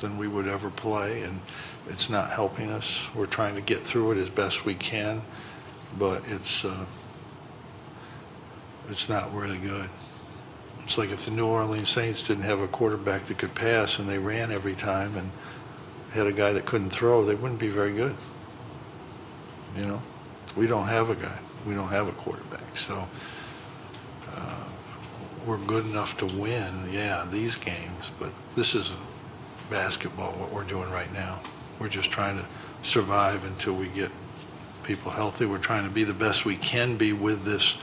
than 0.00 0.18
we 0.18 0.28
would 0.28 0.48
ever 0.48 0.70
play, 0.70 1.22
and 1.22 1.40
it's 1.86 2.10
not 2.10 2.30
helping 2.30 2.70
us. 2.70 3.08
We're 3.14 3.26
trying 3.26 3.54
to 3.54 3.60
get 3.60 3.78
through 3.78 4.12
it 4.12 4.18
as 4.18 4.28
best 4.28 4.64
we 4.64 4.74
can, 4.74 5.22
but 5.98 6.22
it's 6.26 6.64
uh, 6.64 6.86
it's 8.88 9.08
not 9.08 9.32
really 9.34 9.58
good. 9.58 9.88
It's 10.80 10.98
like 10.98 11.10
if 11.10 11.24
the 11.24 11.30
New 11.30 11.46
Orleans 11.46 11.88
Saints 11.88 12.22
didn't 12.22 12.44
have 12.44 12.60
a 12.60 12.68
quarterback 12.68 13.22
that 13.22 13.38
could 13.38 13.54
pass 13.54 13.98
and 13.98 14.08
they 14.08 14.18
ran 14.18 14.50
every 14.50 14.74
time 14.74 15.16
and 15.16 15.30
had 16.12 16.26
a 16.26 16.32
guy 16.32 16.52
that 16.52 16.64
couldn't 16.64 16.90
throw, 16.90 17.22
they 17.22 17.34
wouldn't 17.34 17.60
be 17.60 17.68
very 17.68 17.92
good. 17.92 18.16
You 19.76 19.86
know, 19.86 20.02
we 20.56 20.66
don't 20.66 20.88
have 20.88 21.10
a 21.10 21.14
guy 21.14 21.38
we 21.66 21.74
don't 21.74 21.88
have 21.88 22.08
a 22.08 22.12
quarterback. 22.12 22.76
So 22.76 23.06
uh, 24.34 24.64
we're 25.46 25.58
good 25.58 25.84
enough 25.86 26.16
to 26.18 26.26
win, 26.38 26.72
yeah, 26.90 27.26
these 27.30 27.56
games, 27.56 28.10
but 28.18 28.32
this 28.54 28.74
is 28.74 28.92
a 28.92 28.96
basketball, 29.70 30.32
what 30.32 30.52
we're 30.52 30.64
doing 30.64 30.90
right 30.90 31.12
now. 31.12 31.40
We're 31.78 31.88
just 31.88 32.10
trying 32.10 32.36
to 32.38 32.46
survive 32.82 33.44
until 33.46 33.74
we 33.74 33.88
get 33.88 34.10
people 34.82 35.10
healthy. 35.10 35.46
We're 35.46 35.58
trying 35.58 35.84
to 35.84 35.90
be 35.90 36.04
the 36.04 36.14
best 36.14 36.44
we 36.44 36.56
can 36.56 36.96
be 36.96 37.12
with 37.12 37.44
this, 37.44 37.76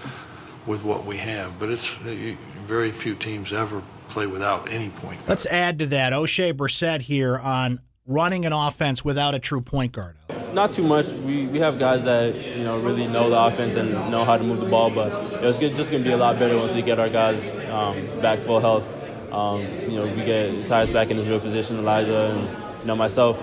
with 0.66 0.84
what 0.84 1.06
we 1.06 1.18
have. 1.18 1.58
But 1.60 1.70
it's 1.70 1.88
very 1.96 2.92
few 2.92 3.16
teams 3.16 3.54
ever 3.54 3.82
play 4.10 4.28
without 4.28 4.70
any 4.72 4.90
point 4.90 5.18
guard. 5.20 5.30
Let's 5.30 5.46
add 5.48 5.80
to 5.80 5.86
that. 5.88 6.14
Oshae 6.14 6.54
Brissett 6.54 7.02
here 7.02 7.38
on 7.38 7.80
running 8.06 8.46
an 8.46 8.54
offense 8.54 9.04
without 9.04 9.36
a 9.36 9.40
true 9.40 9.62
point 9.62 9.92
guard. 9.92 10.16
Not 10.54 10.74
too 10.74 10.84
much. 10.84 11.08
We, 11.10 11.46
we 11.48 11.60
have 11.60 11.78
guys 11.78 12.04
that 12.06 12.34
you 12.58 12.64
know 12.64 12.80
really 12.80 13.06
know 13.08 13.30
the 13.30 13.40
offense 13.40 13.76
and 13.76 13.92
know 14.10 14.24
how 14.24 14.38
to 14.38 14.44
move 14.44 14.60
the 14.60 14.70
ball, 14.70 14.90
but 14.90 15.12
it's 15.44 15.58
just 15.58 15.92
going 15.92 16.04
to 16.04 16.10
be 16.10 16.14
a 16.14 16.18
lot 16.18 16.40
better 16.40 16.56
once 16.56 16.74
we 16.74 16.82
get 16.82 17.00
our 17.00 17.10
guys 17.10 17.60
um, 17.70 17.96
back 18.22 18.40
full 18.40 18.60
health. 18.60 18.97
Um, 19.38 19.62
you 19.88 19.98
know, 19.98 20.08
we 20.08 20.26
get 20.26 20.50
Tyus 20.66 20.92
back 20.92 21.12
in 21.12 21.18
his 21.18 21.28
real 21.28 21.40
position, 21.40 21.78
Elijah, 21.78 22.32
and 22.32 22.80
you 22.82 22.88
know 22.88 22.96
myself, 22.96 23.40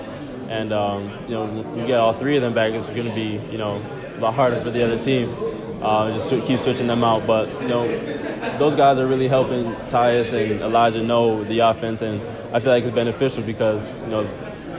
and 0.50 0.72
um, 0.72 1.08
you 1.28 1.34
know 1.34 1.44
we 1.44 1.86
get 1.86 2.00
all 2.00 2.12
three 2.12 2.34
of 2.34 2.42
them 2.42 2.52
back. 2.52 2.72
It's 2.72 2.90
going 2.90 3.08
to 3.08 3.14
be 3.14 3.38
you 3.52 3.58
know 3.58 3.80
a 4.16 4.18
lot 4.18 4.34
harder 4.34 4.56
for 4.56 4.70
the 4.70 4.82
other 4.82 4.98
team. 4.98 5.32
Uh, 5.80 6.10
just 6.10 6.30
keep 6.46 6.58
switching 6.58 6.88
them 6.88 7.04
out, 7.04 7.24
but 7.28 7.48
you 7.62 7.68
know 7.68 7.86
those 8.58 8.74
guys 8.74 8.98
are 8.98 9.06
really 9.06 9.28
helping 9.28 9.66
Tyus 9.86 10.32
and 10.32 10.60
Elijah 10.62 11.00
know 11.00 11.44
the 11.44 11.60
offense, 11.60 12.02
and 12.02 12.20
I 12.52 12.58
feel 12.58 12.72
like 12.72 12.82
it's 12.82 12.92
beneficial 12.92 13.44
because 13.44 13.96
you 13.98 14.08
know 14.08 14.28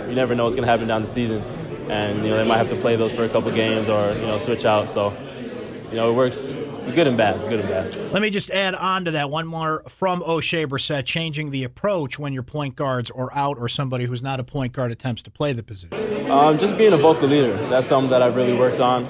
you 0.10 0.15
never 0.15 0.36
know 0.36 0.43
what's 0.43 0.55
going 0.55 0.65
to 0.65 0.72
happen 0.72 0.89
down 0.89 1.00
the 1.00 1.07
season, 1.07 1.41
and 1.89 2.24
you 2.25 2.29
know 2.29 2.36
they 2.36 2.45
might 2.45 2.57
have 2.57 2.69
to 2.72 2.75
play 2.75 2.98
those 2.98 3.13
for 3.13 3.24
a 3.24 3.29
couple 3.29 3.51
games 3.51 3.88
or 3.88 4.12
you 4.15 4.27
know 4.27 4.36
switch 4.36 4.65
out. 4.65 4.89
So 4.89 5.15
you 5.91 5.95
know 5.95 6.12
it 6.12 6.13
works 6.13 6.57
good 6.94 7.08
and 7.08 7.18
bad, 7.18 7.39
good 7.50 7.60
and 7.60 7.70
bad. 7.70 7.96
Let 8.12 8.22
me 8.22 8.30
just 8.30 8.50
add 8.51 8.75
on 8.75 9.06
to 9.06 9.12
that 9.12 9.30
one 9.30 9.48
more 9.48 9.84
from 9.88 10.22
Oshae 10.22 10.68
Brissett, 10.68 11.06
changing 11.06 11.51
the 11.51 11.63
approach 11.63 12.20
when 12.20 12.34
your 12.34 12.44
point 12.44 12.75
guards 12.75 13.12
are 13.12 13.34
out 13.34 13.58
or 13.58 13.68
somebody 13.68 14.06
who's 14.06 14.22
not 14.22 14.39
a 14.39 14.44
point 14.44 14.74
guard 14.74 14.92
attempts 14.92 15.24
to 15.24 15.32
play 15.32 15.54
the 15.54 15.63
position. 15.63 16.32
Um, 16.32 16.58
just 16.58 16.77
being 16.77 16.94
a 16.94 16.98
vocal 16.98 17.27
leader. 17.27 17.56
That's 17.70 17.88
something 17.88 18.10
that 18.10 18.22
I've 18.22 18.36
really 18.36 18.54
worked 18.54 18.80
on. 18.80 19.06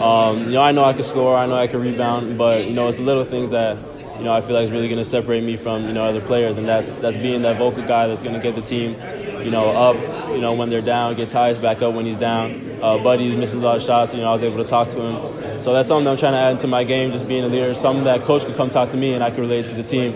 Um, 0.00 0.44
you 0.44 0.54
know, 0.54 0.62
I 0.62 0.72
know 0.72 0.84
I 0.84 0.92
can 0.92 1.02
score, 1.02 1.36
I 1.36 1.46
know 1.46 1.56
I 1.56 1.66
can 1.66 1.80
rebound, 1.80 2.38
but 2.38 2.66
you 2.66 2.72
know, 2.72 2.88
it's 2.88 2.98
the 2.98 3.04
little 3.04 3.24
things 3.24 3.50
that 3.50 3.78
you 4.16 4.24
know 4.24 4.32
I 4.32 4.40
feel 4.40 4.54
like 4.54 4.64
is 4.64 4.70
really 4.70 4.88
going 4.88 4.98
to 4.98 5.04
separate 5.04 5.42
me 5.42 5.56
from 5.56 5.84
you 5.84 5.92
know 5.92 6.04
other 6.04 6.20
players, 6.20 6.56
and 6.56 6.68
that's 6.68 7.00
that's 7.00 7.16
being 7.16 7.42
that 7.42 7.56
vocal 7.56 7.82
guy 7.82 8.06
that's 8.06 8.22
going 8.22 8.34
to 8.34 8.40
get 8.40 8.54
the 8.54 8.60
team, 8.60 8.96
you 9.44 9.50
know, 9.50 9.70
up. 9.70 9.96
You 10.30 10.40
know, 10.42 10.52
when 10.52 10.70
they're 10.70 10.82
down, 10.82 11.16
get 11.16 11.30
Tyus 11.30 11.60
back 11.60 11.82
up 11.82 11.94
when 11.94 12.06
he's 12.06 12.18
down. 12.18 12.67
Uh, 12.82 13.02
Buddy's 13.02 13.36
missing 13.36 13.60
a 13.60 13.64
lot 13.64 13.76
of 13.76 13.82
shots. 13.82 14.14
You 14.14 14.20
know, 14.20 14.28
I 14.28 14.32
was 14.32 14.42
able 14.42 14.58
to 14.58 14.64
talk 14.64 14.88
to 14.88 15.00
him. 15.00 15.60
So 15.60 15.72
that's 15.72 15.88
something 15.88 16.06
I'm 16.06 16.16
trying 16.16 16.32
to 16.32 16.38
add 16.38 16.52
into 16.52 16.68
my 16.68 16.84
game, 16.84 17.10
just 17.10 17.26
being 17.26 17.44
a 17.44 17.48
leader. 17.48 17.74
Something 17.74 18.04
that 18.04 18.20
coach 18.20 18.44
can 18.44 18.54
come 18.54 18.70
talk 18.70 18.90
to 18.90 18.96
me 18.96 19.14
and 19.14 19.24
I 19.24 19.30
can 19.30 19.40
relate 19.40 19.66
to 19.68 19.74
the 19.74 19.82
team. 19.82 20.14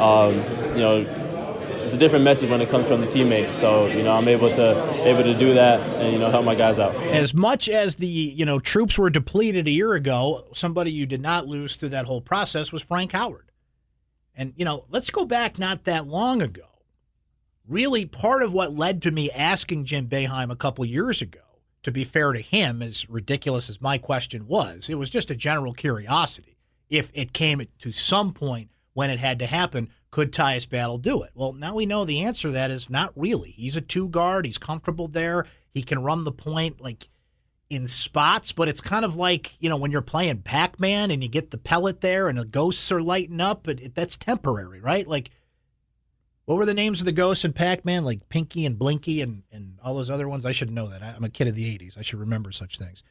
Um, 0.00 0.34
you 0.74 0.82
know, 0.82 1.04
it's 1.86 1.94
a 1.94 1.98
different 1.98 2.24
message 2.24 2.50
when 2.50 2.60
it 2.60 2.68
comes 2.68 2.88
from 2.88 3.00
the 3.00 3.06
teammates. 3.06 3.54
So 3.54 3.86
you 3.86 4.02
know, 4.02 4.12
I'm 4.12 4.26
able 4.26 4.50
to 4.52 5.08
able 5.08 5.22
to 5.22 5.38
do 5.38 5.54
that 5.54 5.80
and 6.00 6.12
you 6.12 6.18
know 6.18 6.30
help 6.30 6.44
my 6.44 6.54
guys 6.54 6.78
out. 6.78 6.94
As 6.96 7.32
much 7.32 7.68
as 7.68 7.94
the 7.96 8.06
you 8.06 8.44
know 8.44 8.58
troops 8.58 8.98
were 8.98 9.10
depleted 9.10 9.66
a 9.66 9.70
year 9.70 9.94
ago, 9.94 10.48
somebody 10.52 10.90
you 10.92 11.06
did 11.06 11.22
not 11.22 11.46
lose 11.46 11.76
through 11.76 11.90
that 11.90 12.06
whole 12.06 12.20
process 12.20 12.72
was 12.72 12.82
Frank 12.82 13.12
Howard. 13.12 13.50
And 14.36 14.52
you 14.56 14.64
know, 14.64 14.84
let's 14.90 15.10
go 15.10 15.24
back 15.24 15.58
not 15.58 15.84
that 15.84 16.06
long 16.06 16.42
ago. 16.42 16.62
Really, 17.68 18.04
part 18.04 18.42
of 18.42 18.52
what 18.52 18.72
led 18.72 19.02
to 19.02 19.10
me 19.10 19.30
asking 19.30 19.84
Jim 19.86 20.08
Boeheim 20.08 20.50
a 20.50 20.56
couple 20.56 20.84
years 20.84 21.22
ago 21.22 21.40
to 21.86 21.92
be 21.92 22.02
fair 22.02 22.32
to 22.32 22.40
him, 22.40 22.82
as 22.82 23.08
ridiculous 23.08 23.70
as 23.70 23.80
my 23.80 23.96
question 23.96 24.48
was, 24.48 24.90
it 24.90 24.96
was 24.96 25.08
just 25.08 25.30
a 25.30 25.36
general 25.36 25.72
curiosity. 25.72 26.56
If 26.90 27.12
it 27.14 27.32
came 27.32 27.64
to 27.78 27.92
some 27.92 28.32
point 28.32 28.72
when 28.92 29.08
it 29.08 29.20
had 29.20 29.38
to 29.38 29.46
happen, 29.46 29.90
could 30.10 30.32
Tyus 30.32 30.68
Battle 30.68 30.98
do 30.98 31.22
it? 31.22 31.30
Well, 31.36 31.52
now 31.52 31.76
we 31.76 31.86
know 31.86 32.04
the 32.04 32.24
answer 32.24 32.48
to 32.48 32.52
that 32.54 32.72
is 32.72 32.90
not 32.90 33.12
really. 33.14 33.52
He's 33.52 33.76
a 33.76 33.80
two 33.80 34.08
guard. 34.08 34.46
He's 34.46 34.58
comfortable 34.58 35.06
there. 35.06 35.46
He 35.74 35.84
can 35.84 36.02
run 36.02 36.24
the 36.24 36.32
point 36.32 36.80
like 36.80 37.08
in 37.70 37.86
spots, 37.86 38.50
but 38.50 38.66
it's 38.66 38.80
kind 38.80 39.04
of 39.04 39.14
like, 39.14 39.52
you 39.60 39.68
know, 39.68 39.76
when 39.76 39.92
you're 39.92 40.02
playing 40.02 40.38
Pac 40.38 40.80
Man 40.80 41.12
and 41.12 41.22
you 41.22 41.28
get 41.28 41.52
the 41.52 41.56
pellet 41.56 42.00
there 42.00 42.26
and 42.26 42.36
the 42.36 42.44
ghosts 42.44 42.90
are 42.90 43.00
lighting 43.00 43.40
up, 43.40 43.60
but 43.62 43.80
it, 43.80 43.94
that's 43.94 44.16
temporary, 44.16 44.80
right? 44.80 45.06
Like, 45.06 45.30
what 46.46 46.56
were 46.56 46.64
the 46.64 46.74
names 46.74 47.00
of 47.00 47.06
the 47.06 47.12
ghosts 47.12 47.44
in 47.44 47.52
Pac 47.52 47.84
Man? 47.84 48.04
Like 48.04 48.28
Pinky 48.28 48.64
and 48.64 48.78
Blinky 48.78 49.20
and, 49.20 49.42
and 49.52 49.78
all 49.84 49.94
those 49.94 50.10
other 50.10 50.28
ones? 50.28 50.46
I 50.46 50.52
should 50.52 50.70
know 50.70 50.86
that. 50.88 51.02
I'm 51.02 51.24
a 51.24 51.28
kid 51.28 51.48
of 51.48 51.56
the 51.56 51.76
80s. 51.76 51.98
I 51.98 52.02
should 52.02 52.20
remember 52.20 52.52
such 52.52 52.78
things. 52.78 53.02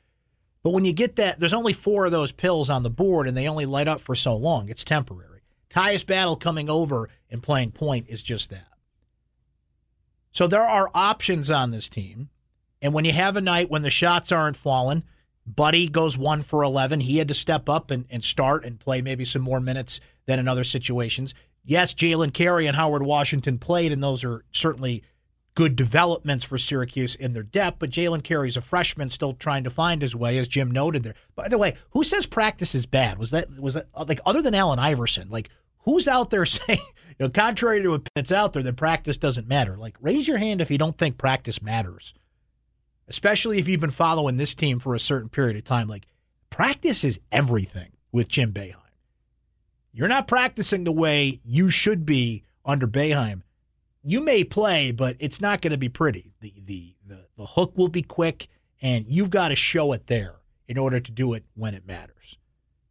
But 0.64 0.72
when 0.72 0.86
you 0.86 0.94
get 0.94 1.18
that, 1.18 1.40
there's 1.40 1.54
only 1.54 1.74
four 1.74 2.06
of 2.06 2.12
those 2.12 2.32
pills 2.32 2.70
on 2.70 2.84
the 2.84 2.90
board 2.90 3.28
and 3.28 3.36
they 3.36 3.48
only 3.48 3.66
light 3.66 3.90
up 3.90 4.00
for 4.00 4.16
so 4.16 4.36
long. 4.36 4.70
It's 4.70 4.86
temporary. 4.86 5.42
Tyus 5.70 6.08
Battle 6.08 6.38
coming 6.38 6.70
over 6.70 7.10
and 7.30 7.44
playing 7.44 7.72
point 7.72 8.08
is 8.08 8.24
just 8.24 8.50
that. 8.50 8.68
So 10.32 10.48
there 10.48 10.64
are 10.64 10.90
options 10.96 11.52
on 11.52 11.72
this 11.72 11.90
team. 11.90 12.30
And 12.82 12.94
when 12.94 13.04
you 13.04 13.12
have 13.12 13.36
a 13.36 13.42
night 13.42 13.70
when 13.70 13.82
the 13.82 13.90
shots 13.90 14.32
aren't 14.32 14.58
falling, 14.58 15.04
Buddy 15.46 15.90
goes 15.90 16.18
one 16.18 16.42
for 16.42 16.64
11. 16.64 17.02
He 17.02 17.18
had 17.18 17.28
to 17.28 17.34
step 17.34 17.68
up 17.68 17.92
and, 17.92 18.06
and 18.10 18.24
start 18.24 18.64
and 18.64 18.80
play 18.80 19.02
maybe 19.02 19.26
some 19.26 19.42
more 19.42 19.60
minutes 19.60 20.00
than 20.26 20.40
in 20.40 20.48
other 20.48 20.64
situations 20.64 21.36
yes, 21.66 21.94
Jalen 21.94 22.34
Carey 22.34 22.68
and 22.68 22.76
Howard 22.76 23.04
Washington 23.04 23.58
played, 23.58 23.92
and 23.92 24.02
those 24.02 24.24
are 24.24 24.44
certainly 24.52 25.04
good 25.56 25.76
developments 25.76 26.44
for 26.44 26.58
Syracuse 26.58 27.16
in 27.16 27.34
their 27.34 27.44
depth. 27.44 27.80
But 27.80 27.90
Jalen 27.90 28.24
Carey's 28.24 28.58
a 28.58 28.62
freshman, 28.62 29.10
still 29.10 29.34
trying 29.34 29.64
to 29.64 29.70
find 29.70 30.02
his 30.02 30.16
way, 30.16 30.38
as 30.38 30.48
Jim 30.48 30.70
noted 30.70 31.04
there. 31.04 31.16
By 31.36 31.48
the 31.48 31.58
way, 31.58 31.76
who 31.92 32.04
says 32.04 32.26
practice 32.26 32.76
is 32.76 32.86
bad? 32.86 33.18
Was 33.18 33.32
that 33.32 33.60
was 33.60 33.74
that 33.74 33.88
like 33.96 34.20
other 34.26 34.42
than 34.42 34.54
Allen 34.54 34.80
Iverson? 34.80 35.30
Like 35.30 35.50
who's 35.80 36.08
out 36.08 36.30
there 36.30 36.46
saying, 36.46 36.80
you 37.08 37.26
know, 37.26 37.30
contrary 37.30 37.82
to 37.82 38.02
what's 38.16 38.32
out 38.32 38.54
there, 38.54 38.64
that 38.64 38.76
practice 38.76 39.18
doesn't 39.18 39.48
matter? 39.48 39.78
Like 39.78 39.98
raise 40.02 40.28
your 40.28 40.38
hand 40.38 40.62
if 40.62 40.70
you 40.70 40.78
don't 40.78 40.98
think 40.98 41.18
practice 41.18 41.62
matters, 41.62 42.14
especially 43.08 43.58
if 43.58 43.68
you've 43.68 43.82
been 43.82 43.90
following 43.92 44.38
this 44.38 44.54
team 44.54 44.80
for 44.80 44.94
a 44.94 45.00
certain 45.00 45.30
period 45.30 45.58
of 45.58 45.64
time. 45.64 45.88
Like 45.88 46.06
practice 46.50 47.04
is 47.04 47.20
everything 47.32 47.92
with 48.12 48.28
Jim 48.28 48.52
Boeheim. 48.54 48.76
You're 49.96 50.10
not 50.10 50.28
practicing 50.28 50.84
the 50.84 50.92
way 50.92 51.40
you 51.46 51.70
should 51.70 52.06
be 52.06 52.44
under 52.66 52.86
Boeheim. 52.86 53.44
You 54.04 54.20
may 54.20 54.44
play, 54.44 54.92
but 54.92 55.16
it's 55.20 55.40
not 55.40 55.62
going 55.62 55.72
to 55.72 55.78
be 55.78 55.88
pretty. 55.88 56.34
The, 56.42 56.54
the 56.66 56.96
the 57.08 57.26
the 57.38 57.46
hook 57.46 57.78
will 57.78 57.88
be 57.88 58.02
quick, 58.02 58.50
and 58.82 59.06
you've 59.08 59.30
got 59.30 59.48
to 59.50 59.56
show 59.56 59.94
it 59.94 60.08
there 60.08 60.36
in 60.68 60.78
order 60.78 61.00
to 61.00 61.12
do 61.14 61.32
it 61.32 61.46
when 61.56 61.74
it 61.74 61.88
matters. 61.88 62.38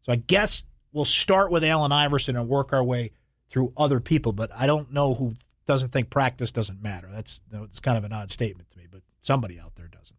So 0.00 0.12
I 0.12 0.16
guess 0.16 0.64
we'll 0.94 1.04
start 1.04 1.50
with 1.50 1.62
Allen 1.62 1.92
Iverson 1.92 2.36
and 2.36 2.48
work 2.48 2.72
our 2.72 2.82
way 2.82 3.10
through 3.50 3.74
other 3.76 4.00
people. 4.00 4.32
But 4.32 4.50
I 4.56 4.66
don't 4.66 4.90
know 4.90 5.12
who 5.12 5.34
doesn't 5.66 5.92
think 5.92 6.08
practice 6.08 6.52
doesn't 6.52 6.82
matter. 6.82 7.10
That's 7.12 7.42
that's 7.50 7.80
kind 7.80 7.98
of 7.98 8.04
an 8.04 8.14
odd 8.14 8.30
statement 8.30 8.70
to 8.70 8.78
me, 8.78 8.86
but 8.90 9.02
somebody 9.20 9.60
out 9.60 9.74
there 9.76 9.88
doesn't. 9.88 10.16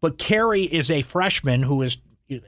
But 0.00 0.18
Carey 0.18 0.64
is 0.64 0.90
a 0.90 1.02
freshman 1.02 1.62
who 1.62 1.80
is 1.80 1.96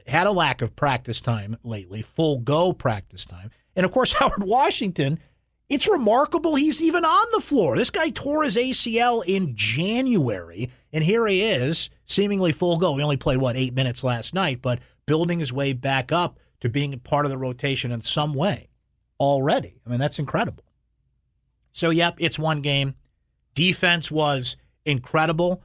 had 0.07 0.27
a 0.27 0.31
lack 0.31 0.61
of 0.61 0.75
practice 0.75 1.21
time 1.21 1.57
lately, 1.63 2.01
full 2.01 2.39
go 2.39 2.73
practice 2.73 3.25
time. 3.25 3.51
And 3.75 3.85
of 3.85 3.91
course, 3.91 4.13
Howard 4.19 4.43
Washington, 4.43 5.19
it's 5.69 5.87
remarkable 5.87 6.55
he's 6.55 6.81
even 6.81 7.03
on 7.03 7.25
the 7.33 7.41
floor. 7.41 7.75
This 7.75 7.91
guy 7.91 8.09
tore 8.09 8.43
his 8.43 8.55
ACL 8.55 9.23
in 9.25 9.55
January, 9.55 10.69
and 10.93 11.03
here 11.03 11.27
he 11.27 11.41
is, 11.41 11.89
seemingly 12.05 12.51
full 12.51 12.77
go. 12.77 12.95
He 12.95 13.03
only 13.03 13.17
played, 13.17 13.37
what, 13.37 13.57
eight 13.57 13.73
minutes 13.73 14.03
last 14.03 14.33
night, 14.33 14.61
but 14.61 14.79
building 15.05 15.39
his 15.39 15.53
way 15.53 15.73
back 15.73 16.11
up 16.11 16.39
to 16.61 16.69
being 16.69 16.97
part 16.99 17.25
of 17.25 17.31
the 17.31 17.37
rotation 17.37 17.91
in 17.91 18.01
some 18.01 18.33
way 18.33 18.69
already. 19.19 19.79
I 19.85 19.89
mean, 19.89 19.99
that's 19.99 20.19
incredible. 20.19 20.63
So, 21.71 21.89
yep, 21.89 22.15
it's 22.19 22.39
one 22.39 22.61
game. 22.61 22.95
Defense 23.53 24.09
was 24.09 24.57
incredible 24.85 25.63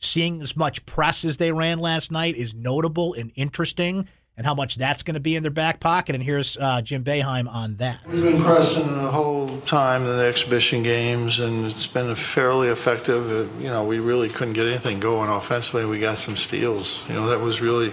seeing 0.00 0.40
as 0.40 0.56
much 0.56 0.84
press 0.86 1.24
as 1.24 1.36
they 1.36 1.52
ran 1.52 1.78
last 1.78 2.10
night 2.10 2.36
is 2.36 2.54
notable 2.54 3.14
and 3.14 3.30
interesting, 3.36 4.08
and 4.36 4.46
how 4.46 4.54
much 4.54 4.76
that's 4.76 5.02
going 5.02 5.14
to 5.14 5.20
be 5.20 5.36
in 5.36 5.42
their 5.42 5.50
back 5.50 5.78
pocket. 5.78 6.14
And 6.14 6.24
here's 6.24 6.56
uh, 6.56 6.80
Jim 6.80 7.04
Boeheim 7.04 7.48
on 7.52 7.76
that. 7.76 8.00
We've 8.06 8.22
been 8.22 8.42
pressing 8.42 8.86
the 8.86 9.10
whole 9.10 9.60
time 9.60 10.02
in 10.02 10.16
the 10.16 10.24
exhibition 10.24 10.82
games, 10.82 11.38
and 11.38 11.66
it's 11.66 11.86
been 11.86 12.14
fairly 12.14 12.68
effective. 12.68 13.30
Uh, 13.30 13.62
you 13.62 13.68
know, 13.68 13.84
we 13.84 13.98
really 14.00 14.30
couldn't 14.30 14.54
get 14.54 14.66
anything 14.66 14.98
going 14.98 15.28
offensively. 15.28 15.84
We 15.84 16.00
got 16.00 16.16
some 16.18 16.36
steals. 16.36 17.06
You 17.08 17.14
know, 17.14 17.26
that 17.26 17.40
was 17.40 17.60
really, 17.60 17.88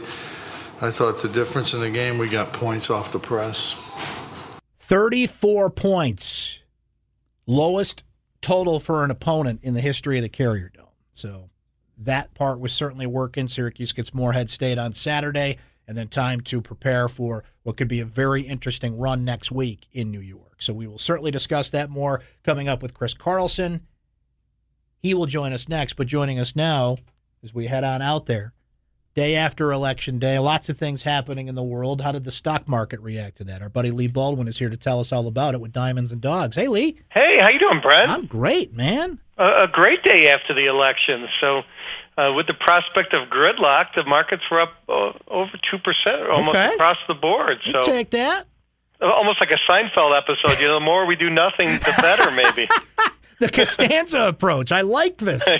I 0.81 0.89
thought, 0.89 1.21
the 1.21 1.29
difference 1.29 1.73
in 1.73 1.81
the 1.81 1.91
game. 1.91 2.17
We 2.17 2.29
got 2.29 2.53
points 2.53 2.89
off 2.89 3.11
the 3.11 3.19
press. 3.19 3.75
34 4.79 5.69
points, 5.71 6.61
lowest 7.45 8.05
total 8.39 8.79
for 8.79 9.03
an 9.03 9.11
opponent 9.11 9.59
in 9.63 9.73
the 9.73 9.81
history 9.81 10.17
of 10.17 10.23
the 10.23 10.29
Carrier 10.29 10.71
Dome. 10.73 10.85
So 11.11 11.49
that 11.97 12.33
part 12.33 12.59
was 12.59 12.73
certainly 12.73 13.07
working. 13.07 13.47
Syracuse 13.47 13.91
gets 13.91 14.13
Morehead 14.13 14.49
State 14.49 14.77
on 14.77 14.93
Saturday, 14.93 15.57
and 15.87 15.97
then 15.97 16.07
time 16.07 16.41
to 16.41 16.61
prepare 16.61 17.07
for 17.07 17.43
what 17.63 17.77
could 17.77 17.87
be 17.87 17.99
a 17.99 18.05
very 18.05 18.41
interesting 18.43 18.97
run 18.97 19.25
next 19.25 19.51
week 19.51 19.87
in 19.91 20.11
New 20.11 20.21
York. 20.21 20.61
So 20.61 20.73
we 20.73 20.87
will 20.87 20.99
certainly 20.99 21.31
discuss 21.31 21.69
that 21.71 21.89
more 21.89 22.21
coming 22.43 22.67
up 22.67 22.81
with 22.81 22.93
Chris 22.93 23.13
Carlson. 23.13 23.81
He 24.99 25.13
will 25.13 25.27
join 25.27 25.53
us 25.53 25.69
next, 25.69 25.93
but 25.93 26.07
joining 26.07 26.39
us 26.39 26.55
now 26.55 26.97
as 27.43 27.53
we 27.53 27.67
head 27.67 27.83
on 27.83 28.01
out 28.01 28.25
there, 28.25 28.53
day 29.13 29.35
after 29.35 29.71
election 29.71 30.19
day. 30.19 30.37
Lots 30.39 30.69
of 30.69 30.77
things 30.77 31.03
happening 31.03 31.47
in 31.47 31.55
the 31.55 31.63
world. 31.63 32.01
How 32.01 32.11
did 32.11 32.23
the 32.23 32.31
stock 32.31 32.67
market 32.67 32.99
react 32.99 33.37
to 33.37 33.43
that? 33.45 33.61
Our 33.61 33.69
buddy 33.69 33.91
Lee 33.91 34.07
Baldwin 34.07 34.47
is 34.47 34.57
here 34.57 34.69
to 34.69 34.77
tell 34.77 34.99
us 34.99 35.11
all 35.11 35.27
about 35.27 35.53
it 35.53 35.61
with 35.61 35.71
Diamonds 35.71 36.11
and 36.11 36.21
Dogs. 36.21 36.55
Hey, 36.55 36.67
Lee. 36.67 36.99
Hey, 37.11 37.37
how 37.41 37.49
you 37.49 37.59
doing, 37.59 37.81
Brent? 37.81 38.09
I'm 38.09 38.25
great, 38.25 38.73
man. 38.73 39.19
A, 39.37 39.43
a 39.43 39.67
great 39.71 40.03
day 40.03 40.31
after 40.31 40.53
the 40.53 40.65
election. 40.65 41.27
So, 41.39 41.61
uh, 42.17 42.33
with 42.33 42.47
the 42.47 42.53
prospect 42.59 43.13
of 43.13 43.29
gridlock, 43.29 43.93
the 43.95 44.03
markets 44.05 44.43
were 44.51 44.61
up 44.61 44.73
uh, 44.89 45.11
over 45.27 45.51
two 45.69 45.77
percent, 45.79 46.29
almost 46.31 46.55
Okay. 46.55 46.73
across 46.73 46.97
the 47.07 47.13
board. 47.13 47.57
You 47.65 47.73
So, 47.73 47.81
take 47.83 48.09
that. 48.11 48.45
almost 49.01 49.39
like 49.39 49.51
a 49.51 49.71
Seinfeld 49.71 50.17
episode. 50.17 50.59
You 50.59 50.67
know, 50.69 50.79
the 50.79 50.85
more 50.85 51.05
we 51.05 51.15
do 51.15 51.29
nothing, 51.29 51.67
the 51.69 51.93
better, 52.01 52.31
maybe. 52.31 52.67
The 53.39 53.49
Costanza 53.49 54.29
approach. 54.29 54.71
I 54.71 54.81
like 54.81 55.19
this. 55.19 55.47
uh, 55.47 55.57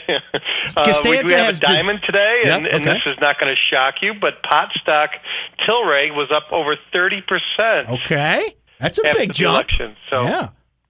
we, 1.04 1.12
we 1.12 1.18
have 1.18 1.30
has 1.30 1.58
a 1.58 1.60
the- 1.60 1.66
diamond 1.68 2.00
today, 2.04 2.42
and, 2.46 2.64
Yep, 2.66 2.74
and 2.74 2.84
this 2.84 3.02
is 3.06 3.16
not 3.22 3.40
going 3.40 3.54
to 3.54 3.62
shock 3.72 4.02
you, 4.02 4.14
but 4.20 4.42
pot 4.42 4.70
stock 4.82 5.12
Tilray 5.60 6.10
was 6.12 6.32
up 6.36 6.52
over 6.52 6.76
thirty 6.92 7.22
percent 7.22 8.02
Okay. 8.02 8.56
That's 8.80 8.98
a 8.98 9.04
big 9.14 9.32
jump. 9.32 9.54
election. 9.54 9.96
So, 10.10 10.24
Yeah. 10.24 10.50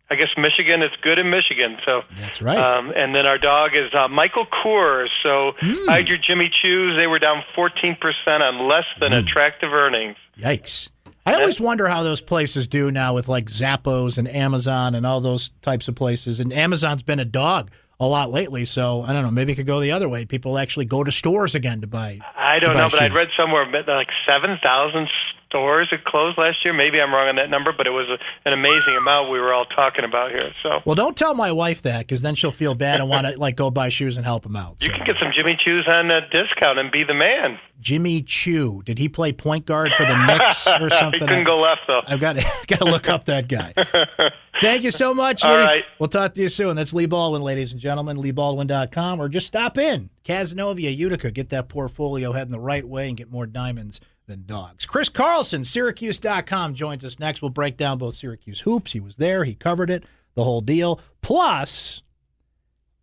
I 0.10 0.16
guess 0.16 0.30
Michigan 0.38 0.82
is 0.82 0.92
good 1.02 1.20
in 1.20 1.30
Michigan. 1.30 1.78
So 1.86 2.02
That's 2.20 2.42
right. 2.42 2.58
Um, 2.58 2.92
and 2.96 3.14
then 3.14 3.26
our 3.26 3.38
dog 3.38 3.72
is 3.76 3.94
uh, 3.94 4.08
Michael 4.08 4.46
Kors. 4.46 5.08
So 5.24 5.52
Hmm. 5.60 5.90
I 5.90 5.98
your 6.00 6.18
Jimmy 6.18 6.50
Choos. 6.64 6.96
They 6.98 7.08
were 7.08 7.20
down 7.20 7.44
14% 7.58 7.96
on 8.42 8.70
less 8.70 8.86
than 9.00 9.12
Hmm. 9.12 9.18
attractive 9.28 9.74
earnings. 9.74 10.16
Yikes. 10.40 10.90
I 11.26 11.34
always 11.34 11.60
wonder 11.60 11.88
how 11.88 12.04
those 12.04 12.22
places 12.22 12.70
do 12.70 12.90
now 12.90 13.14
with 13.14 13.28
like 13.28 13.48
Zappos 13.48 14.18
and 14.18 14.30
Amazon 14.30 14.96
and 14.96 15.06
all 15.06 15.20
those 15.20 15.50
types 15.62 15.90
of 15.90 15.96
places. 15.96 16.40
And 16.40 16.54
Amazon's 16.54 17.04
been 17.04 17.20
a 17.20 17.26
dog 17.26 17.70
a 18.00 18.08
lot 18.08 18.30
lately, 18.32 18.64
so 18.64 19.02
I 19.02 19.12
don't 19.12 19.24
know. 19.24 19.32
Maybe 19.32 19.52
it 19.52 19.56
could 19.58 19.66
go 19.68 19.82
the 19.82 19.92
other 19.92 20.08
way. 20.08 20.24
People 20.24 20.58
actually 20.58 20.86
go 20.86 21.04
to 21.04 21.12
stores 21.12 21.54
again 21.54 21.82
to 21.82 21.88
buy. 21.88 22.20
I 22.38 22.60
don't 22.60 22.74
buy 22.76 22.80
know, 22.80 22.90
but 22.90 23.02
I'd 23.02 23.14
read 23.14 23.28
somewhere 23.36 23.66
like 23.66 24.08
7,000 24.26 25.10
stores 25.48 25.88
had 25.92 26.04
closed 26.04 26.38
last 26.38 26.58
year. 26.64 26.74
Maybe 26.74 27.00
I'm 27.00 27.12
wrong 27.14 27.28
on 27.30 27.36
that 27.38 27.50
number, 27.50 27.72
but 27.76 27.88
it 27.88 27.92
was 27.92 28.08
a, 28.10 28.18
an 28.48 28.54
amazing 28.54 28.96
amount 28.98 29.32
we 29.32 29.40
were 29.40 29.54
all 29.54 29.66
talking 29.66 30.06
about 30.06 30.32
here. 30.32 30.52
So 30.64 30.80
Well, 30.86 30.96
don't 30.96 31.18
tell 31.18 31.34
my 31.34 31.52
wife 31.52 31.82
that 31.84 32.00
because 32.00 32.22
then 32.22 32.36
she'll 32.36 32.52
feel 32.52 32.76
bad 32.76 33.00
and 33.00 33.10
want 33.10 33.28
to 33.28 33.38
like 33.40 33.56
go 33.56 33.72
buy 33.72 33.90
shoes 33.90 34.18
and 34.18 34.26
help 34.26 34.46
him 34.46 34.56
out. 34.56 34.84
you 34.84 34.92
can 34.92 35.06
get 35.06 35.16
some 35.20 35.32
Jimmy 35.36 35.58
Choos 35.66 35.88
on 35.88 36.12
a 36.12 36.22
discount 36.30 36.80
and 36.80 36.92
be 36.92 37.04
the 37.04 37.14
man. 37.14 37.60
Jimmy 37.80 38.22
Chu, 38.22 38.82
did 38.84 38.98
he 38.98 39.08
play 39.08 39.32
point 39.32 39.66
guard 39.66 39.94
for 39.94 40.04
the 40.06 40.26
Knicks 40.26 40.68
or 40.80 40.86
he 40.86 40.90
something? 40.90 41.20
couldn't 41.20 41.44
go 41.44 41.60
left, 41.60 41.82
though. 41.88 42.02
I've 42.08 42.20
got 42.20 42.36
got 42.68 42.80
to 42.80 42.86
look 42.86 43.08
up 43.08 43.26
that 43.26 43.48
guy. 43.48 43.74
Thank 44.62 44.84
you 44.84 44.90
so 44.92 45.14
much, 45.14 45.44
Lee. 45.44 45.50
All 45.52 45.58
right. 45.58 45.84
We'll 46.00 46.10
talk 46.10 46.34
to 46.34 46.42
you 46.42 46.50
soon. 46.50 46.76
That's 46.76 46.92
Lee 46.94 47.06
Baldwin, 47.06 47.44
ladies 47.44 47.72
and 47.72 47.80
gentlemen. 47.80 48.18
LeeBaldwin.com 48.18 49.22
or 49.22 49.30
just 49.30 49.46
stop 49.46 49.78
in. 49.78 50.10
Casanova, 50.24 50.82
Utica. 50.82 51.30
Get 51.30 51.50
that 51.50 51.70
portfolio 51.70 52.32
heading 52.32 52.52
the 52.52 52.60
right 52.60 52.86
way 52.86 53.08
and 53.08 53.16
get 53.16 53.32
more 53.32 53.46
diamonds 53.46 54.02
than 54.28 54.46
dogs. 54.46 54.86
Chris 54.86 55.10
Carlson, 55.10 55.64
Syracuse.com, 55.64 56.74
joins 56.74 57.04
us 57.04 57.20
next. 57.20 57.42
We'll 57.42 57.50
break 57.50 57.78
down 57.78 57.98
both 57.98 58.16
Syracuse 58.16 58.62
hoops. 58.62 58.92
He 58.92 59.00
was 59.00 59.16
there, 59.16 59.44
he 59.44 59.56
covered 59.56 59.90
it, 59.90 60.04
the 60.36 60.44
whole 60.44 60.62
deal. 60.62 61.00
Plus, 61.22 62.02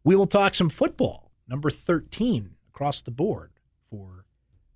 we 0.04 0.14
will 0.14 0.26
talk 0.26 0.54
some 0.54 0.68
football. 0.68 1.30
Number 1.48 1.70
13 1.70 2.54
across 2.68 3.00
the 3.00 3.10
board 3.10 3.52
for 3.90 4.24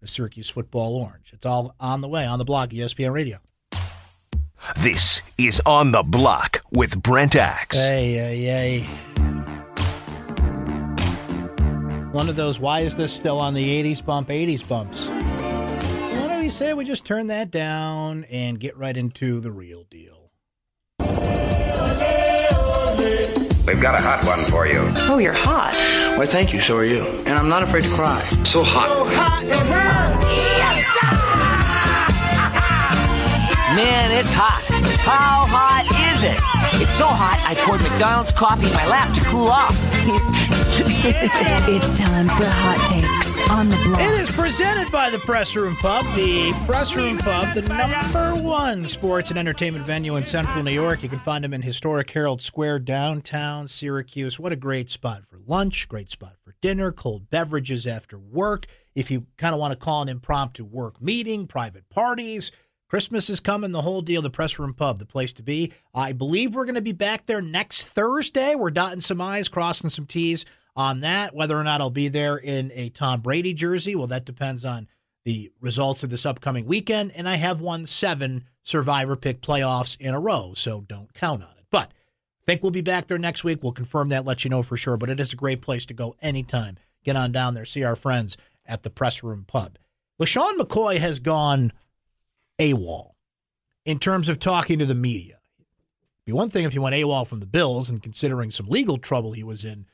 the 0.00 0.08
Syracuse 0.08 0.50
football 0.50 0.96
orange. 0.96 1.32
It's 1.32 1.46
all 1.46 1.74
on 1.78 2.00
the 2.00 2.08
way 2.08 2.26
on 2.26 2.38
the 2.38 2.44
block, 2.44 2.70
ESPN 2.70 3.12
Radio. 3.12 3.38
This 4.76 5.22
is 5.38 5.62
On 5.64 5.92
the 5.92 6.02
Block 6.02 6.62
with 6.70 7.00
Brent 7.00 7.36
Axe. 7.36 7.76
Hey, 7.76 8.12
hey, 8.12 8.40
hey. 8.42 8.80
One 12.12 12.28
of 12.28 12.36
those, 12.36 12.58
why 12.58 12.80
is 12.80 12.96
this 12.96 13.12
still 13.12 13.38
on 13.38 13.54
the 13.54 13.82
80s 13.82 14.04
bump, 14.04 14.28
80s 14.28 14.68
bumps? 14.68 15.08
Why 16.48 16.50
we 16.50 16.54
say 16.54 16.72
we 16.72 16.86
just 16.86 17.04
turn 17.04 17.26
that 17.26 17.50
down 17.50 18.24
and 18.30 18.58
get 18.58 18.74
right 18.74 18.96
into 18.96 19.38
the 19.38 19.50
real 19.52 19.84
deal? 19.84 20.30
We've 23.66 23.82
got 23.82 23.94
a 23.94 24.02
hot 24.02 24.24
one 24.26 24.38
for 24.46 24.66
you. 24.66 24.80
Oh, 25.10 25.18
you're 25.18 25.34
hot. 25.34 25.74
Why, 26.16 26.24
thank 26.24 26.54
you. 26.54 26.60
So 26.62 26.78
are 26.78 26.86
you. 26.86 27.02
And 27.02 27.32
I'm 27.36 27.50
not 27.50 27.62
afraid 27.62 27.82
to 27.82 27.90
cry. 27.90 28.18
So 28.46 28.62
hot. 28.64 28.88
So 28.88 29.04
hot 29.14 29.44
and 29.44 29.68
burning. 29.68 30.24
Man, 33.76 34.10
it's 34.18 34.32
hot. 34.32 34.62
How 35.04 35.44
hot 35.44 35.97
is? 36.22 36.82
It's 36.82 36.94
so 36.94 37.06
hot, 37.06 37.42
I 37.46 37.54
poured 37.54 37.82
McDonald's 37.82 38.32
coffee 38.32 38.66
in 38.66 38.72
my 38.72 38.86
lap 38.88 39.14
to 39.14 39.20
cool 39.24 39.48
off. 39.48 39.74
It's 40.80 41.98
time 41.98 42.28
for 42.28 42.44
hot 42.44 42.88
takes 42.88 43.50
on 43.50 43.68
the 43.68 43.76
block. 43.84 44.00
It 44.00 44.20
is 44.20 44.30
presented 44.30 44.90
by 44.92 45.10
the 45.10 45.18
Press 45.18 45.56
Room 45.56 45.74
Pub, 45.76 46.04
the 46.14 46.52
Press 46.66 46.94
Room 46.94 47.18
Pub, 47.18 47.54
the 47.54 47.62
number 47.68 48.40
one 48.40 48.86
sports 48.86 49.30
and 49.30 49.38
entertainment 49.38 49.86
venue 49.86 50.16
in 50.16 50.22
central 50.22 50.62
New 50.62 50.70
York. 50.70 51.02
You 51.02 51.08
can 51.08 51.18
find 51.18 51.42
them 51.42 51.52
in 51.52 51.62
historic 51.62 52.10
Herald 52.10 52.40
Square, 52.40 52.80
downtown 52.80 53.66
Syracuse. 53.66 54.38
What 54.38 54.52
a 54.52 54.56
great 54.56 54.88
spot 54.90 55.24
for 55.26 55.38
lunch, 55.46 55.88
great 55.88 56.10
spot 56.10 56.36
for 56.44 56.54
dinner, 56.60 56.92
cold 56.92 57.28
beverages 57.28 57.86
after 57.86 58.18
work. 58.18 58.66
If 58.94 59.10
you 59.10 59.26
kind 59.36 59.54
of 59.54 59.60
want 59.60 59.72
to 59.72 59.76
call 59.76 60.02
an 60.02 60.08
impromptu 60.08 60.64
work 60.64 61.02
meeting, 61.02 61.46
private 61.46 61.88
parties, 61.90 62.52
Christmas 62.88 63.28
is 63.28 63.40
coming, 63.40 63.72
the 63.72 63.82
whole 63.82 64.00
deal. 64.00 64.22
The 64.22 64.30
Press 64.30 64.58
Room 64.58 64.72
Pub, 64.72 64.98
the 64.98 65.06
place 65.06 65.32
to 65.34 65.42
be. 65.42 65.72
I 65.94 66.12
believe 66.12 66.54
we're 66.54 66.64
going 66.64 66.74
to 66.74 66.80
be 66.80 66.92
back 66.92 67.26
there 67.26 67.42
next 67.42 67.82
Thursday. 67.82 68.54
We're 68.54 68.70
dotting 68.70 69.02
some 69.02 69.20
I's, 69.20 69.48
crossing 69.48 69.90
some 69.90 70.06
T's 70.06 70.46
on 70.74 71.00
that. 71.00 71.34
Whether 71.34 71.58
or 71.58 71.64
not 71.64 71.80
I'll 71.80 71.90
be 71.90 72.08
there 72.08 72.36
in 72.36 72.72
a 72.74 72.88
Tom 72.88 73.20
Brady 73.20 73.52
jersey, 73.52 73.94
well, 73.94 74.06
that 74.06 74.24
depends 74.24 74.64
on 74.64 74.88
the 75.24 75.52
results 75.60 76.02
of 76.02 76.08
this 76.08 76.24
upcoming 76.24 76.64
weekend. 76.64 77.12
And 77.14 77.28
I 77.28 77.36
have 77.36 77.60
won 77.60 77.84
seven 77.84 78.44
Survivor 78.62 79.16
Pick 79.16 79.42
playoffs 79.42 80.00
in 80.00 80.14
a 80.14 80.20
row, 80.20 80.54
so 80.54 80.80
don't 80.80 81.12
count 81.12 81.42
on 81.42 81.50
it. 81.58 81.66
But 81.70 81.90
I 81.90 82.44
think 82.46 82.62
we'll 82.62 82.72
be 82.72 82.80
back 82.80 83.06
there 83.06 83.18
next 83.18 83.44
week. 83.44 83.62
We'll 83.62 83.72
confirm 83.72 84.08
that, 84.08 84.24
let 84.24 84.44
you 84.44 84.50
know 84.50 84.62
for 84.62 84.78
sure. 84.78 84.96
But 84.96 85.10
it 85.10 85.20
is 85.20 85.34
a 85.34 85.36
great 85.36 85.60
place 85.60 85.84
to 85.86 85.94
go 85.94 86.16
anytime. 86.22 86.78
Get 87.04 87.16
on 87.16 87.32
down 87.32 87.52
there, 87.52 87.66
see 87.66 87.84
our 87.84 87.96
friends 87.96 88.38
at 88.64 88.82
the 88.82 88.90
Press 88.90 89.22
Room 89.22 89.44
Pub. 89.46 89.78
LeSean 90.20 90.56
McCoy 90.56 90.98
has 90.98 91.18
gone 91.18 91.72
AWOL 92.58 93.12
in 93.84 93.98
terms 93.98 94.28
of 94.28 94.38
talking 94.38 94.78
to 94.78 94.86
the 94.86 94.94
media. 94.94 95.38
Be 96.24 96.32
one 96.32 96.50
thing 96.50 96.64
if 96.64 96.72
he 96.72 96.78
went 96.78 96.94
AWOL 96.94 97.26
from 97.26 97.40
the 97.40 97.46
Bills 97.46 97.88
and 97.88 98.02
considering 98.02 98.50
some 98.50 98.68
legal 98.68 98.98
trouble 98.98 99.32
he 99.32 99.42
was 99.42 99.64
in 99.64 99.86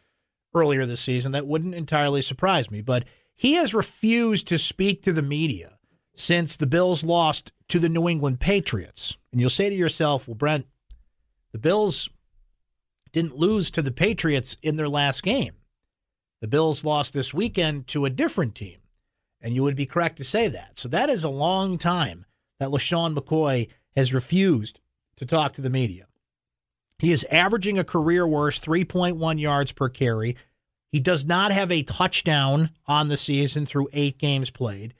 earlier 0.55 0.85
this 0.85 1.01
season, 1.01 1.33
that 1.33 1.47
wouldn't 1.47 1.75
entirely 1.75 2.23
surprise 2.23 2.71
me. 2.71 2.81
But 2.81 3.05
he 3.37 3.55
has 3.55 3.75
refused 3.75 4.49
to 4.49 4.59
speak 4.59 5.03
to 5.03 5.13
the 5.13 5.23
media 5.23 5.79
since 6.15 6.57
the 6.57 6.67
Bills 6.67 7.05
lost 7.05 7.53
to 7.69 7.79
the 7.79 7.89
New 7.89 8.09
England 8.09 8.41
Patriots. 8.41 9.17
And 9.33 9.41
you'll 9.41 9.51
say 9.51 9.69
to 9.69 9.75
yourself, 9.75 10.27
well, 10.27 10.35
Brent, 10.35 10.67
the 11.53 11.59
Bills 11.59 12.09
didn't 13.13 13.37
lose 13.37 13.71
to 13.71 13.83
the 13.83 13.93
Patriots 13.93 14.57
in 14.63 14.77
their 14.77 14.89
last 14.89 15.23
game. 15.23 15.55
The 16.41 16.49
Bills 16.49 16.85
lost 16.85 17.15
this 17.15 17.33
weekend 17.33 17.87
to 17.89 18.05
a 18.05 18.11
different 18.11 18.55
team. 18.55 18.79
And 19.41 19.55
you 19.55 19.63
would 19.63 19.77
be 19.77 19.87
correct 19.87 20.17
to 20.17 20.25
say 20.25 20.49
that. 20.49 20.79
So 20.79 20.89
that 20.89 21.09
is 21.09 21.23
a 21.23 21.29
long 21.29 21.79
time 21.79 22.27
that 22.59 22.71
LeSean 22.71 23.17
McCoy 23.17 23.69
has 23.97 24.15
refused 24.15 24.81
to 25.17 25.27
talk 25.27 25.53
to 25.55 25.61
the 25.61 25.71
media. 25.71 26.07
He 26.99 27.13
is 27.13 27.27
averaging 27.31 27.79
a 27.79 27.85
career 27.85 28.27
worst 28.27 28.65
3.1 28.65 29.41
yards 29.41 29.73
per 29.73 29.89
carry. 29.89 30.37
He 30.91 31.01
does 31.01 31.25
not 31.25 31.53
have 31.53 31.73
a 31.73 31.83
touchdown 31.83 32.71
on 32.87 33.09
the 33.09 33.17
season 33.17 33.67
through 33.67 33.89
eight 33.93 34.19
games 34.19 34.51
played. 34.51 34.95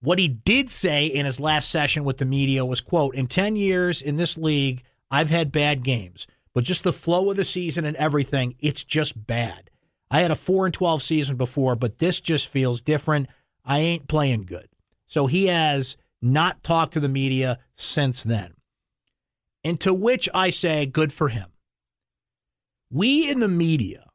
What 0.00 0.18
he 0.18 0.28
did 0.28 0.70
say 0.70 1.06
in 1.06 1.26
his 1.26 1.40
last 1.40 1.70
session 1.70 2.04
with 2.04 2.18
the 2.18 2.24
media 2.24 2.64
was, 2.64 2.80
quote, 2.80 3.14
in 3.14 3.26
10 3.26 3.56
years 3.56 4.00
in 4.00 4.16
this 4.16 4.36
league, 4.36 4.82
I've 5.10 5.30
had 5.30 5.50
bad 5.50 5.82
games, 5.82 6.26
but 6.54 6.64
just 6.64 6.84
the 6.84 6.92
flow 6.92 7.30
of 7.30 7.36
the 7.36 7.44
season 7.44 7.84
and 7.84 7.96
everything, 7.96 8.54
it's 8.60 8.84
just 8.84 9.26
bad. 9.26 9.70
I 10.10 10.20
had 10.20 10.30
a 10.30 10.36
4 10.36 10.66
and 10.66 10.74
12 10.74 11.02
season 11.02 11.36
before, 11.36 11.74
but 11.76 11.98
this 11.98 12.20
just 12.20 12.48
feels 12.48 12.80
different. 12.80 13.28
I 13.64 13.78
ain't 13.80 14.08
playing 14.08 14.44
good. 14.44 14.68
So 15.06 15.26
he 15.26 15.46
has 15.46 15.96
not 16.20 16.62
talked 16.62 16.92
to 16.94 17.00
the 17.00 17.08
media 17.08 17.58
since 17.74 18.22
then. 18.22 18.54
And 19.64 19.80
to 19.80 19.92
which 19.92 20.28
I 20.34 20.50
say, 20.50 20.86
good 20.86 21.12
for 21.12 21.28
him. 21.28 21.48
We 22.90 23.30
in 23.30 23.40
the 23.40 23.48
media 23.48 24.06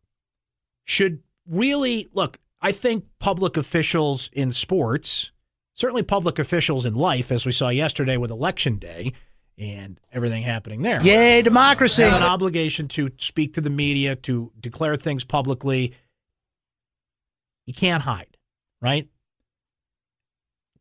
should 0.84 1.22
really 1.48 2.10
look. 2.14 2.40
I 2.62 2.72
think 2.72 3.06
public 3.20 3.58
officials 3.58 4.30
in 4.34 4.52
sports, 4.52 5.32
certainly 5.74 6.04
public 6.04 6.40
officials 6.40 6.86
in 6.86 6.96
life, 6.96 7.32
as 7.32 7.46
we 7.46 7.52
saw 7.52 7.70
yesterday 7.70 8.18
with 8.18 8.32
Election 8.32 8.78
Day 8.78 9.12
and 9.58 10.00
everything 10.12 10.44
happening 10.44 10.82
there. 10.82 11.02
Yay, 11.04 11.42
democracy. 11.42 12.02
Have 12.02 12.22
an 12.22 12.24
obligation 12.24 12.88
to 12.90 13.12
speak 13.18 13.54
to 13.54 13.62
the 13.62 13.70
media, 13.70 14.16
to 14.16 14.52
declare 14.60 14.96
things 14.96 15.24
publicly. 15.24 15.94
You 17.66 17.74
can't 17.74 18.04
hide, 18.04 18.38
right? 18.82 19.08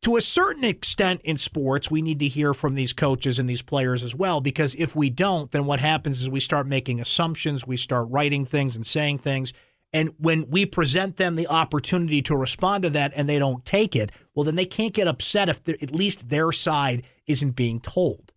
To 0.02 0.16
a 0.16 0.20
certain 0.20 0.64
extent 0.64 1.20
in 1.22 1.38
sports, 1.38 1.90
we 1.90 2.02
need 2.02 2.18
to 2.18 2.28
hear 2.28 2.52
from 2.54 2.74
these 2.74 2.92
coaches 2.92 3.38
and 3.38 3.48
these 3.48 3.62
players 3.62 4.02
as 4.02 4.14
well, 4.14 4.40
because 4.40 4.74
if 4.74 4.96
we 4.96 5.10
don't, 5.10 5.50
then 5.52 5.64
what 5.64 5.80
happens 5.80 6.20
is 6.20 6.28
we 6.28 6.40
start 6.40 6.66
making 6.66 7.00
assumptions, 7.00 7.66
we 7.66 7.76
start 7.76 8.08
writing 8.10 8.44
things 8.44 8.74
and 8.74 8.84
saying 8.84 9.18
things, 9.18 9.52
And 9.92 10.14
when 10.18 10.46
we 10.48 10.64
present 10.64 11.16
them 11.16 11.36
the 11.36 11.46
opportunity 11.48 12.22
to 12.22 12.36
respond 12.36 12.84
to 12.84 12.90
that 12.90 13.12
and 13.14 13.28
they 13.28 13.38
don't 13.38 13.64
take 13.64 13.94
it, 13.94 14.10
well, 14.34 14.44
then 14.44 14.54
they 14.54 14.64
can't 14.64 14.94
get 14.94 15.06
upset 15.06 15.48
if 15.48 15.68
at 15.68 15.92
least 15.92 16.30
their 16.30 16.50
side 16.50 17.02
isn't 17.26 17.52
being 17.52 17.80
told. 17.80 18.32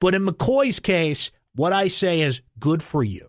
But 0.00 0.14
in 0.14 0.24
McCoy's 0.24 0.80
case, 0.80 1.30
what 1.54 1.72
I 1.72 1.88
say 1.88 2.20
is 2.20 2.40
good 2.58 2.82
for 2.82 3.02
you. 3.02 3.28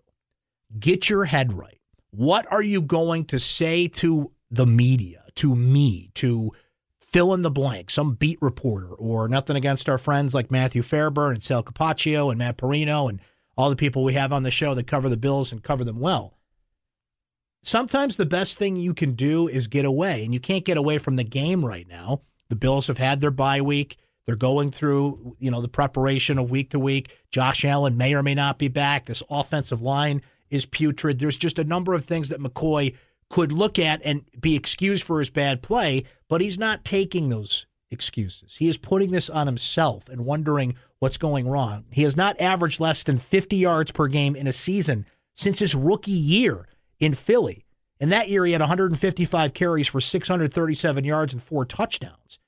Get 0.78 1.10
your 1.10 1.24
head 1.24 1.52
right. 1.52 1.80
What 2.12 2.50
are 2.50 2.62
you 2.62 2.80
going 2.80 3.24
to 3.26 3.38
say 3.38 3.88
to 3.88 4.32
the 4.50 4.66
media, 4.66 5.24
to 5.36 5.56
me, 5.56 6.10
to 6.14 6.52
fill 7.12 7.34
in 7.34 7.42
the 7.42 7.50
blank, 7.50 7.90
some 7.90 8.14
beat 8.14 8.38
reporter, 8.40 8.88
or 8.88 9.28
nothing 9.28 9.56
against 9.56 9.88
our 9.88 9.98
friends 9.98 10.34
like 10.34 10.50
Matthew 10.50 10.82
Fairburn 10.82 11.34
and 11.34 11.42
Sal 11.42 11.62
Capaccio 11.62 12.30
and 12.30 12.38
Matt 12.38 12.56
Parrino 12.56 13.08
and 13.08 13.20
all 13.56 13.70
the 13.70 13.76
people 13.76 14.02
we 14.02 14.14
have 14.14 14.32
on 14.32 14.42
the 14.42 14.50
show 14.50 14.74
that 14.74 14.86
cover 14.86 15.08
the 15.08 15.16
Bills 15.16 15.52
and 15.52 15.62
cover 15.62 15.84
them 15.84 16.00
well. 16.00 16.38
Sometimes 17.62 18.16
the 18.16 18.26
best 18.26 18.56
thing 18.56 18.76
you 18.76 18.94
can 18.94 19.12
do 19.12 19.46
is 19.46 19.66
get 19.66 19.84
away, 19.84 20.24
and 20.24 20.34
you 20.34 20.40
can't 20.40 20.64
get 20.64 20.76
away 20.76 20.98
from 20.98 21.16
the 21.16 21.24
game 21.24 21.64
right 21.64 21.86
now. 21.86 22.22
The 22.48 22.56
Bills 22.56 22.88
have 22.88 22.98
had 22.98 23.20
their 23.20 23.30
bye 23.30 23.60
week. 23.60 23.98
They're 24.26 24.36
going 24.36 24.70
through, 24.70 25.36
you 25.38 25.50
know, 25.50 25.60
the 25.60 25.68
preparation 25.68 26.38
of 26.38 26.50
week 26.50 26.70
to 26.70 26.78
week. 26.78 27.16
Josh 27.30 27.64
Allen 27.64 27.96
may 27.96 28.14
or 28.14 28.22
may 28.22 28.34
not 28.34 28.58
be 28.58 28.68
back. 28.68 29.06
This 29.06 29.22
offensive 29.30 29.82
line 29.82 30.22
is 30.50 30.66
putrid. 30.66 31.18
There's 31.18 31.36
just 31.36 31.58
a 31.58 31.64
number 31.64 31.94
of 31.94 32.04
things 32.04 32.28
that 32.30 32.40
McCoy 32.40 32.96
could 33.32 33.50
look 33.50 33.78
at 33.78 34.02
and 34.04 34.22
be 34.38 34.54
excused 34.54 35.02
for 35.02 35.18
his 35.18 35.30
bad 35.30 35.62
play, 35.62 36.04
but 36.28 36.42
he's 36.42 36.58
not 36.58 36.84
taking 36.84 37.30
those 37.30 37.66
excuses. 37.90 38.56
He 38.56 38.68
is 38.68 38.76
putting 38.76 39.10
this 39.10 39.30
on 39.30 39.46
himself 39.46 40.08
and 40.08 40.26
wondering 40.26 40.76
what's 40.98 41.16
going 41.16 41.48
wrong. 41.48 41.86
He 41.90 42.02
has 42.02 42.16
not 42.16 42.38
averaged 42.38 42.78
less 42.78 43.02
than 43.02 43.16
50 43.16 43.56
yards 43.56 43.90
per 43.90 44.06
game 44.06 44.36
in 44.36 44.46
a 44.46 44.52
season 44.52 45.06
since 45.34 45.58
his 45.58 45.74
rookie 45.74 46.10
year 46.10 46.68
in 47.00 47.14
Philly. 47.14 47.64
In 47.98 48.10
that 48.10 48.28
year, 48.28 48.44
he 48.44 48.52
had 48.52 48.60
155 48.60 49.54
carries 49.54 49.88
for 49.88 50.00
637 50.00 51.04
yards 51.04 51.32
and 51.32 51.42
four 51.42 51.64
touchdowns. 51.64 52.38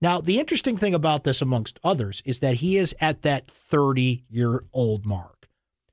Now, 0.00 0.22
the 0.22 0.40
interesting 0.40 0.78
thing 0.78 0.94
about 0.94 1.24
this, 1.24 1.42
amongst 1.42 1.78
others, 1.84 2.22
is 2.24 2.38
that 2.38 2.56
he 2.56 2.78
is 2.78 2.94
at 2.98 3.22
that 3.22 3.46
30 3.46 4.24
year 4.30 4.64
old 4.72 5.04
mark. 5.04 5.48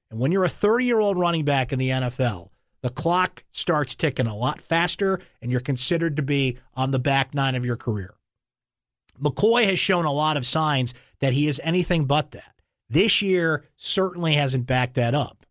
And 0.10 0.22
when 0.22 0.32
you're 0.32 0.46
a 0.46 0.50
30 0.50 0.86
year 0.86 1.00
old 1.02 1.20
running 1.20 1.44
back 1.44 1.74
in 1.74 1.80
the 1.80 1.90
NFL, 1.90 2.50
the 2.88 2.94
clock 2.94 3.44
starts 3.52 3.96
ticking 3.96 4.28
a 4.28 4.36
lot 4.36 4.62
faster 4.62 5.20
and 5.42 5.52
you're 5.52 5.60
considered 5.60 6.16
to 6.16 6.22
be 6.22 6.58
on 6.74 6.92
the 6.92 7.00
back 7.00 7.34
nine 7.34 7.54
of 7.54 7.66
your 7.66 7.76
career. 7.76 8.14
McCoy 9.22 9.66
has 9.66 9.78
shown 9.78 10.06
a 10.06 10.12
lot 10.14 10.38
of 10.38 10.46
signs 10.46 10.94
that 11.20 11.34
he 11.34 11.50
is 11.50 11.60
anything 11.66 12.06
but 12.06 12.32
that. 12.32 12.62
This 12.90 13.22
year 13.22 13.66
certainly 13.76 14.36
hasn't 14.36 14.68
backed 14.68 14.94
that 14.94 15.14
up. 15.14 15.46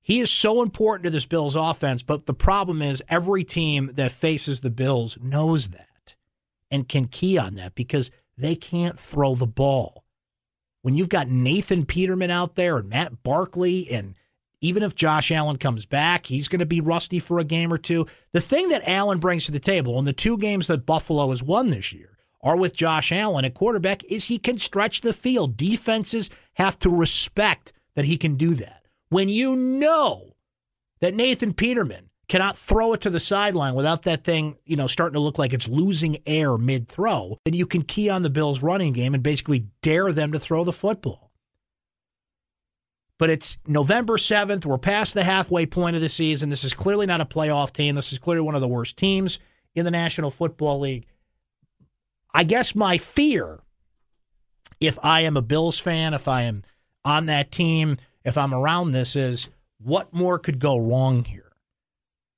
He 0.00 0.20
is 0.20 0.30
so 0.30 0.62
important 0.62 1.04
to 1.04 1.10
this 1.10 1.26
Bills 1.26 1.56
offense, 1.56 2.02
but 2.02 2.24
the 2.24 2.32
problem 2.32 2.80
is 2.80 3.04
every 3.10 3.44
team 3.44 3.90
that 3.92 4.12
faces 4.12 4.60
the 4.60 4.70
Bills 4.70 5.18
knows 5.20 5.68
that 5.68 6.14
and 6.70 6.88
can 6.88 7.04
key 7.04 7.36
on 7.36 7.52
that 7.56 7.74
because 7.74 8.10
they 8.38 8.54
can't 8.54 8.98
throw 8.98 9.34
the 9.34 9.46
ball. 9.46 10.04
When 10.80 10.94
you've 10.94 11.10
got 11.10 11.28
Nathan 11.28 11.84
Peterman 11.84 12.30
out 12.30 12.54
there 12.54 12.78
and 12.78 12.88
Matt 12.88 13.22
Barkley 13.22 13.90
and 13.90 14.14
even 14.62 14.82
if 14.82 14.94
Josh 14.94 15.30
Allen 15.30 15.58
comes 15.58 15.84
back, 15.84 16.26
he's 16.26 16.48
going 16.48 16.60
to 16.60 16.66
be 16.66 16.80
rusty 16.80 17.18
for 17.18 17.38
a 17.38 17.44
game 17.44 17.72
or 17.72 17.78
two. 17.78 18.06
The 18.32 18.40
thing 18.40 18.68
that 18.70 18.88
Allen 18.88 19.18
brings 19.18 19.44
to 19.46 19.52
the 19.52 19.58
table 19.58 19.98
in 19.98 20.06
the 20.06 20.12
two 20.12 20.38
games 20.38 20.68
that 20.68 20.86
Buffalo 20.86 21.28
has 21.30 21.42
won 21.42 21.68
this 21.68 21.92
year 21.92 22.16
are 22.40 22.56
with 22.56 22.74
Josh 22.74 23.12
Allen 23.12 23.44
at 23.44 23.54
quarterback 23.54 24.04
is 24.04 24.26
he 24.26 24.38
can 24.38 24.58
stretch 24.58 25.00
the 25.00 25.12
field. 25.12 25.56
Defenses 25.56 26.30
have 26.54 26.78
to 26.78 26.88
respect 26.88 27.72
that 27.96 28.04
he 28.04 28.16
can 28.16 28.36
do 28.36 28.54
that. 28.54 28.86
When 29.10 29.28
you 29.28 29.56
know 29.56 30.36
that 31.00 31.14
Nathan 31.14 31.52
Peterman 31.52 32.08
cannot 32.28 32.56
throw 32.56 32.94
it 32.94 33.00
to 33.02 33.10
the 33.10 33.20
sideline 33.20 33.74
without 33.74 34.02
that 34.02 34.24
thing, 34.24 34.56
you 34.64 34.76
know, 34.76 34.86
starting 34.86 35.14
to 35.14 35.20
look 35.20 35.38
like 35.38 35.52
it's 35.52 35.68
losing 35.68 36.16
air 36.24 36.56
mid 36.56 36.88
throw, 36.88 37.36
then 37.44 37.54
you 37.54 37.66
can 37.66 37.82
key 37.82 38.08
on 38.08 38.22
the 38.22 38.30
Bills 38.30 38.62
running 38.62 38.92
game 38.92 39.12
and 39.12 39.22
basically 39.22 39.66
dare 39.82 40.12
them 40.12 40.32
to 40.32 40.38
throw 40.38 40.64
the 40.64 40.72
football. 40.72 41.31
But 43.22 43.30
it's 43.30 43.56
November 43.68 44.16
7th. 44.16 44.66
We're 44.66 44.78
past 44.78 45.14
the 45.14 45.22
halfway 45.22 45.64
point 45.64 45.94
of 45.94 46.02
the 46.02 46.08
season. 46.08 46.48
This 46.48 46.64
is 46.64 46.74
clearly 46.74 47.06
not 47.06 47.20
a 47.20 47.24
playoff 47.24 47.70
team. 47.70 47.94
This 47.94 48.12
is 48.12 48.18
clearly 48.18 48.42
one 48.42 48.56
of 48.56 48.60
the 48.60 48.66
worst 48.66 48.96
teams 48.96 49.38
in 49.76 49.84
the 49.84 49.92
National 49.92 50.28
Football 50.28 50.80
League. 50.80 51.06
I 52.34 52.42
guess 52.42 52.74
my 52.74 52.98
fear, 52.98 53.60
if 54.80 54.98
I 55.04 55.20
am 55.20 55.36
a 55.36 55.40
Bills 55.40 55.78
fan, 55.78 56.14
if 56.14 56.26
I 56.26 56.42
am 56.42 56.64
on 57.04 57.26
that 57.26 57.52
team, 57.52 57.96
if 58.24 58.36
I'm 58.36 58.52
around 58.52 58.90
this, 58.90 59.14
is 59.14 59.48
what 59.78 60.12
more 60.12 60.40
could 60.40 60.58
go 60.58 60.76
wrong 60.76 61.22
here? 61.22 61.52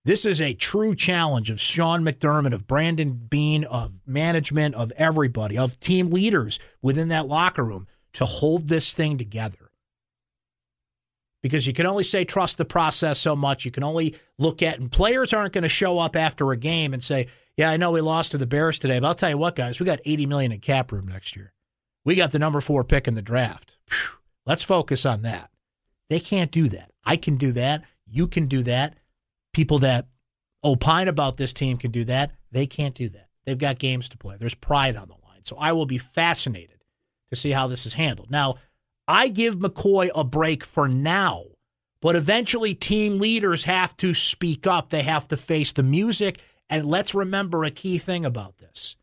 This 0.05 0.27
is 0.27 0.39
a 0.39 0.53
true 0.53 0.95
challenge 0.95 1.49
of 1.49 1.59
Sean 1.59 2.05
McDermott, 2.05 2.53
of 2.53 2.67
Brandon 2.67 3.15
Beane, 3.15 3.65
of 3.65 3.93
management, 4.05 4.75
of 4.75 4.93
everybody, 4.99 5.57
of 5.57 5.81
team 5.81 6.09
leaders 6.09 6.59
within 6.83 7.09
that 7.09 7.27
locker 7.27 7.65
room 7.65 7.87
to 8.13 8.27
hold 8.27 8.69
this 8.69 8.93
thing 8.93 9.17
together 9.17 9.64
because 11.45 11.67
you 11.67 11.75
can 11.75 11.85
only 11.85 12.05
say 12.05 12.25
trust 12.25 12.57
the 12.57 12.65
process 12.65 13.19
so 13.19 13.37
much. 13.37 13.67
You 13.67 13.71
can 13.71 13.85
only 13.85 14.17
look 14.39 14.63
at, 14.63 14.79
and 14.79 14.91
players 14.91 15.35
aren't 15.35 15.53
going 15.53 15.61
to 15.61 15.69
show 15.69 15.99
up 15.99 16.17
after 16.17 16.51
a 16.53 16.57
game 16.57 16.95
and 16.95 17.05
say, 17.05 17.27
"Yeah, 17.59 17.69
I 17.69 17.77
know 17.77 17.91
we 17.91 18.01
lost 18.01 18.31
to 18.31 18.39
the 18.39 18.47
Bears 18.47 18.79
today, 18.79 18.99
but 18.99 19.09
I'll 19.09 19.15
tell 19.15 19.29
you 19.29 19.37
what, 19.37 19.55
guys, 19.55 19.79
we 19.79 19.85
got 19.85 20.01
80 20.07 20.25
million 20.25 20.53
in 20.53 20.61
cap 20.61 20.91
room 20.91 21.07
next 21.07 21.37
year. 21.37 21.53
We 22.03 22.15
got 22.15 22.33
the 22.33 22.39
number 22.39 22.63
four 22.63 22.83
pick 22.83 23.07
in 23.07 23.15
the 23.15 23.21
draft. 23.21 23.77
Whew, 23.91 24.21
let's 24.47 24.65
focus 24.65 25.05
on 25.05 25.21
that." 25.21 25.51
They 26.09 26.19
can't 26.19 26.51
do 26.51 26.67
that. 26.69 26.93
I 27.05 27.17
can 27.17 27.37
do 27.37 27.53
that. 27.53 27.85
You 28.07 28.27
can 28.27 28.47
do 28.47 28.63
that. 28.63 28.97
People 29.53 29.81
that 29.81 30.07
opine 30.65 31.09
about 31.09 31.37
this 31.37 31.53
team 31.53 31.77
can 31.77 31.91
do 31.91 32.05
that. 32.05 32.33
They 32.53 32.67
can't 32.67 32.95
do 32.95 33.11
that. 33.11 33.29
They've 33.45 33.59
got 33.59 33.79
games 33.79 34.09
to 34.09 34.17
play. 34.17 34.37
There's 34.39 34.55
pride 34.55 34.97
on 34.97 35.09
the 35.09 35.15
line. 35.15 35.43
So 35.43 35.57
I 35.59 35.73
will 35.73 35.85
be 35.85 35.99
fascinated 35.99 36.85
to 37.29 37.37
see 37.37 37.51
how 37.51 37.67
this 37.67 37.85
is 37.85 37.95
handled. 37.95 38.31
Now, 38.31 38.57
I 39.07 39.29
give 39.29 39.57
McCoy 39.57 40.11
a 40.15 40.25
break 40.25 40.65
for 40.65 40.89
now, 40.89 41.45
but 42.01 42.17
eventually 42.17 42.75
team 42.75 43.19
leaders 43.19 43.65
have 43.65 43.97
to 43.99 44.15
speak 44.15 44.67
up. 44.67 44.91
They 44.91 45.03
have 45.03 45.29
to 45.29 45.37
face 45.37 45.73
the 45.73 45.83
music. 45.83 46.41
And 46.71 46.87
let's 46.87 47.15
remember 47.15 47.65
a 47.65 47.71
key 47.71 47.99
thing 47.99 48.25
about 48.25 48.59
this 48.59 48.97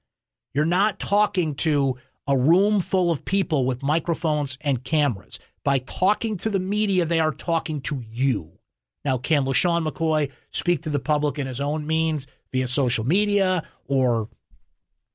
you're 0.53 0.65
not 0.65 0.99
talking 0.99 1.55
to 1.55 1.95
a 2.27 2.37
room 2.37 2.81
full 2.81 3.11
of 3.11 3.25
people 3.25 3.65
with 3.65 3.83
microphones 3.83 4.57
and 4.61 4.83
cameras. 4.83 5.39
By 5.63 5.79
talking 5.79 6.37
to 6.37 6.49
the 6.49 6.59
media, 6.59 7.05
they 7.05 7.19
are 7.19 7.31
talking 7.31 7.81
to 7.81 8.03
you. 8.09 8.59
Now, 9.05 9.17
can 9.17 9.45
LeSean 9.45 9.87
McCoy 9.87 10.31
speak 10.49 10.83
to 10.83 10.89
the 10.89 10.99
public 10.99 11.39
in 11.39 11.47
his 11.47 11.61
own 11.61 11.85
means 11.87 12.27
via 12.51 12.67
social 12.67 13.05
media 13.05 13.63
or 13.87 14.29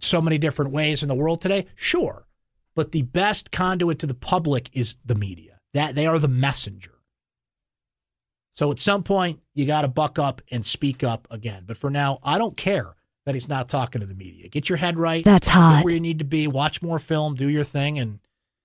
so 0.00 0.20
many 0.20 0.38
different 0.38 0.72
ways 0.72 1.02
in 1.02 1.08
the 1.08 1.14
world 1.14 1.40
today? 1.40 1.66
Sure 1.74 2.25
but 2.76 2.92
the 2.92 3.02
best 3.02 3.50
conduit 3.50 3.98
to 4.00 4.06
the 4.06 4.14
public 4.14 4.68
is 4.72 4.96
the 5.04 5.16
media. 5.16 5.58
That 5.72 5.94
they 5.94 6.06
are 6.06 6.18
the 6.18 6.28
messenger. 6.28 6.92
So 8.50 8.70
at 8.70 8.78
some 8.78 9.02
point 9.02 9.40
you 9.54 9.66
got 9.66 9.82
to 9.82 9.88
buck 9.88 10.18
up 10.18 10.42
and 10.52 10.64
speak 10.64 11.02
up 11.02 11.26
again. 11.30 11.64
But 11.66 11.78
for 11.78 11.90
now, 11.90 12.20
I 12.22 12.38
don't 12.38 12.56
care 12.56 12.94
that 13.24 13.34
he's 13.34 13.48
not 13.48 13.68
talking 13.68 14.00
to 14.00 14.06
the 14.06 14.14
media. 14.14 14.48
Get 14.48 14.68
your 14.68 14.76
head 14.76 14.96
right. 14.96 15.24
That's 15.24 15.48
hot. 15.48 15.84
where 15.84 15.92
you 15.92 16.00
need 16.00 16.20
to 16.20 16.24
be. 16.24 16.46
Watch 16.46 16.80
more 16.80 16.98
film. 16.98 17.34
Do 17.34 17.48
your 17.48 17.64
thing. 17.64 17.98
And 17.98 18.20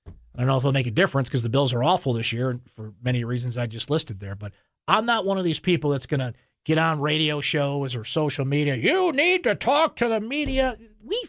I 0.05 0.11
don't 0.37 0.47
know 0.47 0.57
if 0.57 0.61
it'll 0.61 0.71
make 0.71 0.87
a 0.87 0.91
difference 0.91 1.29
because 1.29 1.43
the 1.43 1.49
Bills 1.49 1.73
are 1.73 1.83
awful 1.83 2.13
this 2.13 2.31
year 2.31 2.59
for 2.67 2.93
many 3.01 3.23
reasons 3.23 3.57
I 3.57 3.65
just 3.65 3.89
listed 3.89 4.19
there. 4.19 4.35
But 4.35 4.53
I'm 4.87 5.05
not 5.05 5.25
one 5.25 5.37
of 5.37 5.43
these 5.43 5.59
people 5.59 5.89
that's 5.89 6.05
going 6.05 6.19
to 6.19 6.33
get 6.63 6.77
on 6.77 7.01
radio 7.01 7.41
shows 7.41 7.95
or 7.95 8.03
social 8.03 8.45
media. 8.45 8.75
You 8.75 9.11
need 9.13 9.43
to 9.45 9.55
talk 9.55 9.95
to 9.97 10.07
the 10.07 10.21
media. 10.21 10.77
We 11.03 11.21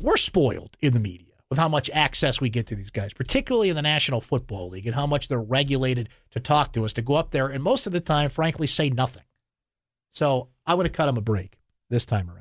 we're 0.00 0.16
spoiled 0.16 0.76
in 0.80 0.92
the 0.92 1.00
media 1.00 1.33
with 1.54 1.60
how 1.60 1.68
much 1.68 1.88
access 1.94 2.40
we 2.40 2.50
get 2.50 2.66
to 2.66 2.74
these 2.74 2.90
guys, 2.90 3.12
particularly 3.12 3.68
in 3.68 3.76
the 3.76 3.82
National 3.82 4.20
Football 4.20 4.70
League, 4.70 4.86
and 4.86 4.94
how 4.96 5.06
much 5.06 5.28
they're 5.28 5.40
regulated 5.40 6.08
to 6.32 6.40
talk 6.40 6.72
to 6.72 6.84
us, 6.84 6.92
to 6.94 7.02
go 7.02 7.14
up 7.14 7.30
there, 7.30 7.46
and 7.46 7.62
most 7.62 7.86
of 7.86 7.92
the 7.92 8.00
time, 8.00 8.28
frankly, 8.28 8.66
say 8.66 8.90
nothing. 8.90 9.22
So 10.10 10.48
I 10.66 10.74
would 10.74 10.84
have 10.84 10.92
cut 10.92 11.08
him 11.08 11.16
a 11.16 11.20
break 11.20 11.56
this 11.90 12.04
time 12.04 12.28
around. 12.28 12.40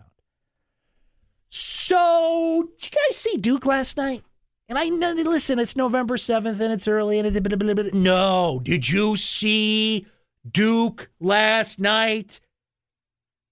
So, 1.49 2.69
did 2.79 2.91
you 2.91 2.97
guys 3.07 3.15
see 3.15 3.37
Duke 3.37 3.67
last 3.67 3.97
night? 3.97 4.23
And 4.67 4.79
I 4.79 4.89
know, 4.89 5.11
listen, 5.11 5.59
it's 5.59 5.75
November 5.75 6.17
7th 6.17 6.59
and 6.59 6.73
it's 6.73 6.87
early. 6.87 7.19
And 7.19 7.27
it's, 7.27 7.93
no, 7.93 8.61
did 8.63 8.89
you 8.89 9.15
see 9.15 10.07
Duke 10.49 11.11
last 11.19 11.79
night? 11.79 12.39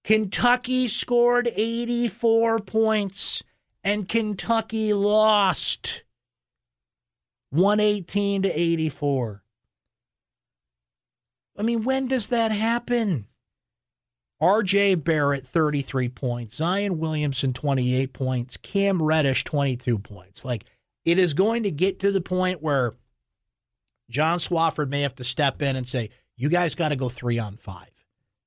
Kentucky 0.02 0.88
scored 0.88 1.52
84 1.54 2.58
points 2.60 3.44
and 3.84 4.08
Kentucky 4.08 4.92
lost 4.92 6.04
118 7.50 8.42
to 8.42 8.48
84. 8.48 9.42
I 11.56 11.62
mean, 11.62 11.84
when 11.84 12.08
does 12.08 12.28
that 12.28 12.50
happen? 12.50 13.26
RJ 14.40 15.04
Barrett, 15.04 15.44
33 15.44 16.08
points. 16.08 16.56
Zion 16.56 16.98
Williamson, 16.98 17.52
28 17.52 18.12
points. 18.12 18.56
Cam 18.56 19.00
Reddish, 19.02 19.44
22 19.44 19.98
points. 19.98 20.44
Like, 20.44 20.64
it 21.04 21.18
is 21.18 21.34
going 21.34 21.62
to 21.64 21.70
get 21.70 22.00
to 22.00 22.10
the 22.10 22.20
point 22.20 22.62
where 22.62 22.94
John 24.10 24.38
Swofford 24.38 24.88
may 24.88 25.02
have 25.02 25.14
to 25.16 25.24
step 25.24 25.62
in 25.62 25.76
and 25.76 25.86
say, 25.86 26.10
You 26.36 26.48
guys 26.48 26.74
got 26.74 26.88
to 26.88 26.96
go 26.96 27.08
three 27.08 27.38
on 27.38 27.56
five. 27.56 27.88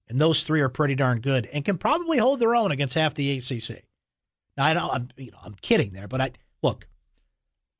And 0.07 0.19
those 0.19 0.43
three 0.43 0.61
are 0.61 0.69
pretty 0.69 0.95
darn 0.95 1.19
good 1.19 1.47
and 1.47 1.65
can 1.65 1.77
probably 1.77 2.17
hold 2.17 2.39
their 2.39 2.55
own 2.55 2.71
against 2.71 2.95
half 2.95 3.13
the 3.13 3.37
ACC. 3.37 3.83
Now 4.57 4.65
I 4.65 4.73
know 4.73 4.89
I'm 4.91 5.09
you 5.17 5.31
know 5.31 5.39
I'm 5.43 5.55
kidding 5.55 5.91
there, 5.91 6.07
but 6.07 6.21
I 6.21 6.31
look, 6.61 6.87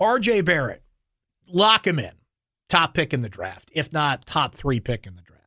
RJ 0.02 0.46
Barrett, 0.46 0.84
lock 1.48 1.88
him 1.88 2.00
in. 2.00 2.12
Top 2.68 2.94
pick 2.94 3.14
in 3.14 3.22
the 3.22 3.30
draft, 3.30 3.70
if 3.74 3.94
not 3.94 4.26
top 4.26 4.56
three 4.56 4.80
pick 4.80 5.06
in 5.06 5.16
the 5.16 5.22
draft. 5.22 5.42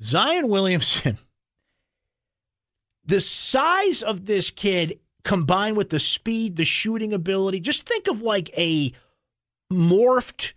Zion 0.00 0.48
Williamson, 0.48 1.18
the 3.04 3.20
size 3.20 4.02
of 4.02 4.26
this 4.26 4.50
kid 4.50 5.00
combined 5.24 5.76
with 5.76 5.90
the 5.90 5.98
speed, 6.00 6.56
the 6.56 6.64
shooting 6.64 7.12
ability, 7.12 7.60
just 7.60 7.86
think 7.86 8.06
of 8.08 8.22
like 8.22 8.50
a 8.56 8.92
morphed 9.72 10.52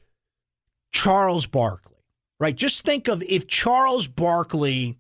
Charles 0.92 1.46
Barkley, 1.48 2.04
right? 2.40 2.56
Just 2.56 2.84
think 2.84 3.08
of 3.08 3.24
if 3.24 3.48
Charles 3.48 4.08
Barkley 4.08 4.98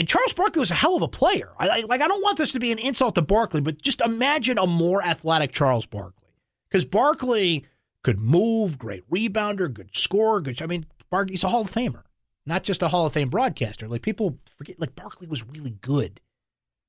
and 0.00 0.08
Charles 0.08 0.32
Barkley 0.32 0.60
was 0.60 0.70
a 0.70 0.74
hell 0.74 0.96
of 0.96 1.02
a 1.02 1.08
player. 1.08 1.52
I, 1.58 1.68
I, 1.68 1.80
like 1.82 2.00
I 2.00 2.08
don't 2.08 2.22
want 2.22 2.38
this 2.38 2.52
to 2.52 2.58
be 2.58 2.72
an 2.72 2.78
insult 2.78 3.16
to 3.16 3.22
Barkley, 3.22 3.60
but 3.60 3.82
just 3.82 4.00
imagine 4.00 4.56
a 4.56 4.66
more 4.66 5.02
athletic 5.02 5.52
Charles 5.52 5.84
Barkley. 5.84 6.30
Because 6.70 6.86
Barkley 6.86 7.66
could 8.02 8.18
move, 8.18 8.78
great 8.78 9.08
rebounder, 9.10 9.70
good 9.70 9.94
scorer, 9.94 10.40
good 10.40 10.62
I 10.62 10.66
mean, 10.66 10.86
Barkley's 11.10 11.44
a 11.44 11.50
Hall 11.50 11.60
of 11.60 11.70
Famer, 11.70 12.04
not 12.46 12.62
just 12.62 12.82
a 12.82 12.88
Hall 12.88 13.04
of 13.04 13.12
Fame 13.12 13.28
broadcaster. 13.28 13.88
Like 13.88 14.00
people 14.00 14.38
forget 14.56 14.80
like 14.80 14.96
Barkley 14.96 15.26
was 15.26 15.46
really 15.46 15.76
good. 15.82 16.18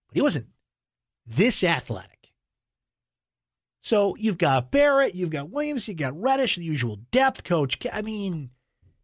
But 0.08 0.16
he 0.16 0.22
wasn't 0.22 0.48
this 1.28 1.66
athletic. 1.66 2.32
So 3.82 4.16
you've 4.16 4.38
got 4.38 4.72
Barrett, 4.72 5.16
you've 5.16 5.32
got 5.32 5.50
Williams, 5.50 5.86
you've 5.86 5.98
got 5.98 6.18
Reddish, 6.18 6.56
the 6.56 6.64
usual 6.64 7.02
depth 7.12 7.44
coach. 7.44 7.78
I 7.92 8.04
mean, 8.04 8.52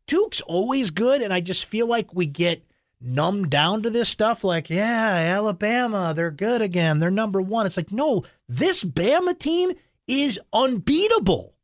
Duke's 0.05 0.39
always 0.39 0.91
good, 0.91 1.21
and 1.21 1.33
I 1.33 1.41
just 1.41 1.65
feel 1.65 1.87
like 1.87 2.13
we 2.13 2.25
get 2.25 2.63
numbed 3.01 3.49
down 3.49 3.83
to 3.83 3.89
this 3.89 4.09
stuff. 4.09 4.43
Like, 4.43 4.69
yeah, 4.69 5.33
Alabama, 5.35 6.13
they're 6.15 6.31
good 6.31 6.61
again. 6.61 6.99
They're 6.99 7.11
number 7.11 7.41
one. 7.41 7.65
It's 7.65 7.77
like, 7.77 7.91
no, 7.91 8.23
this 8.47 8.83
Bama 8.83 9.37
team 9.37 9.71
is 10.07 10.39
unbeatable, 10.53 11.55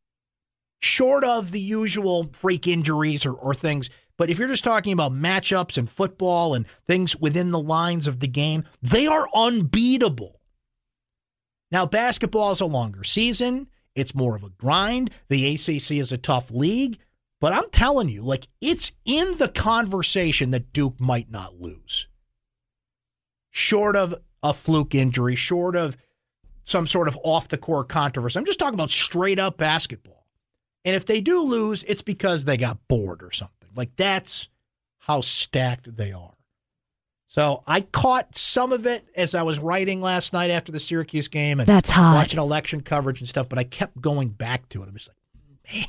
short 0.82 1.24
of 1.24 1.52
the 1.52 1.60
usual 1.60 2.26
freak 2.34 2.68
injuries 2.68 3.26
or, 3.26 3.34
or 3.34 3.54
things. 3.54 3.90
But 4.18 4.30
if 4.30 4.38
you're 4.38 4.48
just 4.48 4.64
talking 4.64 4.94
about 4.94 5.12
matchups 5.12 5.78
and 5.78 5.90
football 5.90 6.54
and 6.54 6.68
things 6.86 7.16
within 7.16 7.52
the 7.52 7.60
lines 7.60 8.06
of 8.06 8.20
the 8.20 8.28
game, 8.28 8.64
they 8.82 9.08
are 9.08 9.28
unbeatable. 9.34 10.40
Now, 11.72 11.88
basketball 11.88 12.52
is 12.52 12.62
a 12.62 12.66
longer 12.66 13.04
season. 13.04 13.68
It's 13.96 14.14
more 14.14 14.36
of 14.36 14.44
a 14.44 14.50
grind. 14.50 15.10
The 15.30 15.56
ACC 15.56 15.98
is 15.98 16.12
a 16.12 16.18
tough 16.18 16.52
league. 16.52 17.00
But 17.44 17.52
I'm 17.52 17.70
telling 17.72 18.08
you, 18.08 18.22
like, 18.22 18.48
it's 18.62 18.94
in 19.04 19.38
the 19.38 19.50
conversation 19.50 20.52
that 20.52 20.72
Duke 20.72 20.98
might 20.98 21.30
not 21.30 21.60
lose. 21.60 22.08
Short 23.52 23.98
of 23.98 24.16
a 24.42 24.54
fluke 24.54 24.96
injury, 24.96 25.36
short 25.36 25.76
of 25.76 25.98
some 26.64 26.88
sort 26.88 27.10
of 27.10 27.20
off 27.22 27.50
the 27.50 27.58
court 27.58 27.90
controversy. 27.90 28.40
I'm 28.40 28.46
just 28.46 28.60
talking 28.60 28.76
about 28.76 28.92
straight 28.92 29.40
up 29.40 29.58
basketball. 29.58 30.26
And 30.86 30.96
if 30.96 31.06
they 31.06 31.20
do 31.20 31.42
lose, 31.42 31.84
it's 31.84 32.02
because 32.02 32.46
they 32.46 32.56
got 32.56 32.78
bored 32.88 33.22
or 33.22 33.32
something. 33.32 33.68
Like, 33.76 33.94
that's 33.98 34.48
how 35.00 35.20
stacked 35.20 35.98
they 35.98 36.14
are. 36.14 36.38
So 37.28 37.62
I 37.68 37.82
caught 37.82 38.38
some 38.38 38.72
of 38.72 38.86
it 38.86 39.06
as 39.18 39.36
I 39.36 39.42
was 39.42 39.60
writing 39.60 40.00
last 40.00 40.32
night 40.32 40.50
after 40.50 40.72
the 40.72 40.80
Syracuse 40.80 41.28
game 41.28 41.60
and 41.60 41.68
That's 41.68 41.90
hot. 41.90 42.16
watching 42.16 42.40
election 42.40 42.80
coverage 42.80 43.20
and 43.20 43.28
stuff, 43.28 43.50
but 43.50 43.60
I 43.60 43.66
kept 43.66 44.00
going 44.00 44.30
back 44.30 44.70
to 44.70 44.82
it. 44.82 44.88
I'm 44.88 44.94
just 44.94 45.10
like, 45.10 45.18
man, 45.76 45.88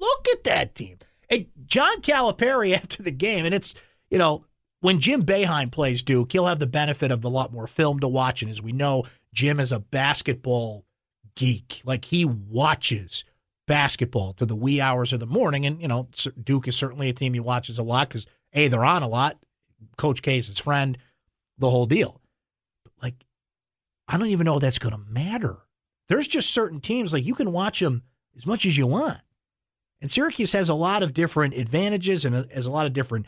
look 0.00 0.26
at 0.32 0.44
that 0.44 0.74
team. 0.74 0.98
And 1.28 1.46
John 1.66 2.00
Calipari 2.02 2.74
after 2.76 3.02
the 3.02 3.10
game, 3.10 3.44
and 3.44 3.54
it's, 3.54 3.74
you 4.10 4.18
know, 4.18 4.44
when 4.80 4.98
Jim 4.98 5.24
Boeheim 5.24 5.70
plays 5.70 6.02
Duke, 6.02 6.32
he'll 6.32 6.46
have 6.46 6.58
the 6.58 6.66
benefit 6.66 7.10
of 7.10 7.24
a 7.24 7.28
lot 7.28 7.52
more 7.52 7.66
film 7.66 8.00
to 8.00 8.08
watch. 8.08 8.42
And 8.42 8.50
as 8.50 8.62
we 8.62 8.72
know, 8.72 9.04
Jim 9.32 9.60
is 9.60 9.72
a 9.72 9.78
basketball 9.78 10.84
geek. 11.36 11.82
Like 11.84 12.06
he 12.06 12.24
watches 12.24 13.24
basketball 13.66 14.32
to 14.34 14.46
the 14.46 14.56
wee 14.56 14.80
hours 14.80 15.12
of 15.12 15.20
the 15.20 15.26
morning. 15.26 15.66
And, 15.66 15.80
you 15.80 15.88
know, 15.88 16.08
Duke 16.42 16.66
is 16.66 16.76
certainly 16.76 17.08
a 17.08 17.12
team 17.12 17.34
he 17.34 17.40
watches 17.40 17.78
a 17.78 17.82
lot 17.82 18.08
because, 18.08 18.26
A, 18.52 18.68
they're 18.68 18.84
on 18.84 19.02
a 19.02 19.08
lot. 19.08 19.38
Coach 19.96 20.22
K 20.22 20.38
is 20.38 20.46
his 20.46 20.58
friend, 20.58 20.98
the 21.58 21.70
whole 21.70 21.86
deal. 21.86 22.20
But 22.84 22.92
like, 23.02 23.14
I 24.08 24.16
don't 24.16 24.28
even 24.28 24.44
know 24.44 24.56
if 24.56 24.62
that's 24.62 24.78
going 24.78 24.94
to 24.94 25.10
matter. 25.10 25.58
There's 26.08 26.26
just 26.26 26.50
certain 26.50 26.80
teams 26.80 27.12
like 27.12 27.24
you 27.24 27.34
can 27.34 27.52
watch 27.52 27.80
them 27.80 28.02
as 28.36 28.46
much 28.46 28.66
as 28.66 28.76
you 28.76 28.86
want, 28.86 29.18
and 30.00 30.10
Syracuse 30.10 30.52
has 30.52 30.68
a 30.68 30.74
lot 30.74 31.02
of 31.02 31.12
different 31.12 31.54
advantages 31.54 32.24
and 32.24 32.50
has 32.50 32.66
a 32.66 32.70
lot 32.70 32.86
of 32.86 32.92
different 32.92 33.26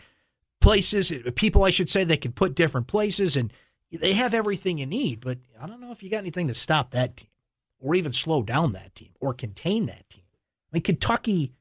places, 0.61 1.13
uh, 1.13 1.31
people 1.35 1.65
I 1.65 1.71
should 1.71 1.89
say 1.89 2.05
they 2.05 2.17
can 2.17 2.33
put 2.33 2.55
different 2.55 2.87
places, 2.87 3.37
and 3.37 3.53
they 3.91 4.15
have 4.15 4.33
everything 4.33 4.79
you 4.79 4.87
need. 4.87 5.21
But 5.21 5.39
I 5.61 5.67
don't 5.67 5.81
know 5.81 5.93
if 5.93 6.03
you 6.03 6.09
got 6.11 6.19
anything 6.19 6.49
to 6.49 6.55
stop 6.55 6.93
that 6.93 7.17
team, 7.19 7.31
or 7.79 7.95
even 7.95 8.13
slow 8.13 8.43
down 8.43 8.73
that 8.73 8.95
team, 8.95 9.11
or 9.21 9.35
contain 9.35 9.87
that 9.87 10.09
team. 10.09 10.25
I 10.73 10.77
mean, 10.77 10.83
Kentucky 10.83 11.53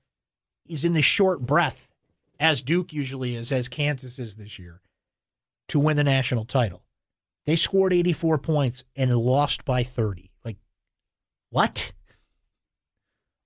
is 0.66 0.86
in 0.86 0.94
the 0.94 1.02
short 1.02 1.42
breath, 1.42 1.92
as 2.40 2.62
Duke 2.62 2.94
usually 2.94 3.36
is, 3.36 3.52
as 3.52 3.68
Kansas 3.68 4.18
is 4.18 4.36
this 4.36 4.58
year, 4.58 4.82
to 5.68 5.80
win 5.80 5.98
the 5.98 6.04
national 6.04 6.46
title. 6.46 6.84
They 7.46 7.56
scored 7.56 7.92
84 7.92 8.38
points 8.38 8.84
and 8.96 9.14
lost 9.16 9.66
by 9.66 9.84
30. 9.84 10.32
Like, 10.46 10.58
what? 11.50 11.92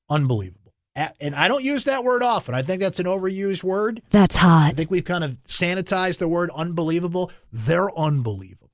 Unbelievable. 0.09 0.64
And 0.95 1.35
I 1.35 1.49
don't 1.49 1.63
use 1.63 1.83
that 1.83 2.05
word 2.05 2.23
often. 2.23 2.55
I 2.55 2.61
think 2.61 2.79
that's 2.79 3.01
an 3.01 3.05
overused 3.05 3.63
word. 3.63 4.01
That's 4.11 4.37
hot. 4.37 4.69
I 4.69 4.71
think 4.71 4.89
we've 4.89 5.03
kind 5.03 5.25
of 5.25 5.37
sanitized 5.45 6.19
the 6.19 6.27
word 6.29 6.49
unbelievable. 6.55 7.31
They're 7.51 7.93
unbelievable. 7.97 8.69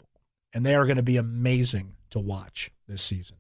And 0.54 0.64
they 0.64 0.76
are 0.76 0.86
going 0.86 0.98
to 0.98 1.04
be 1.04 1.18
amazing 1.18 1.96
to 2.12 2.20
watch 2.20 2.72
this 2.88 3.02
season. 3.02 3.38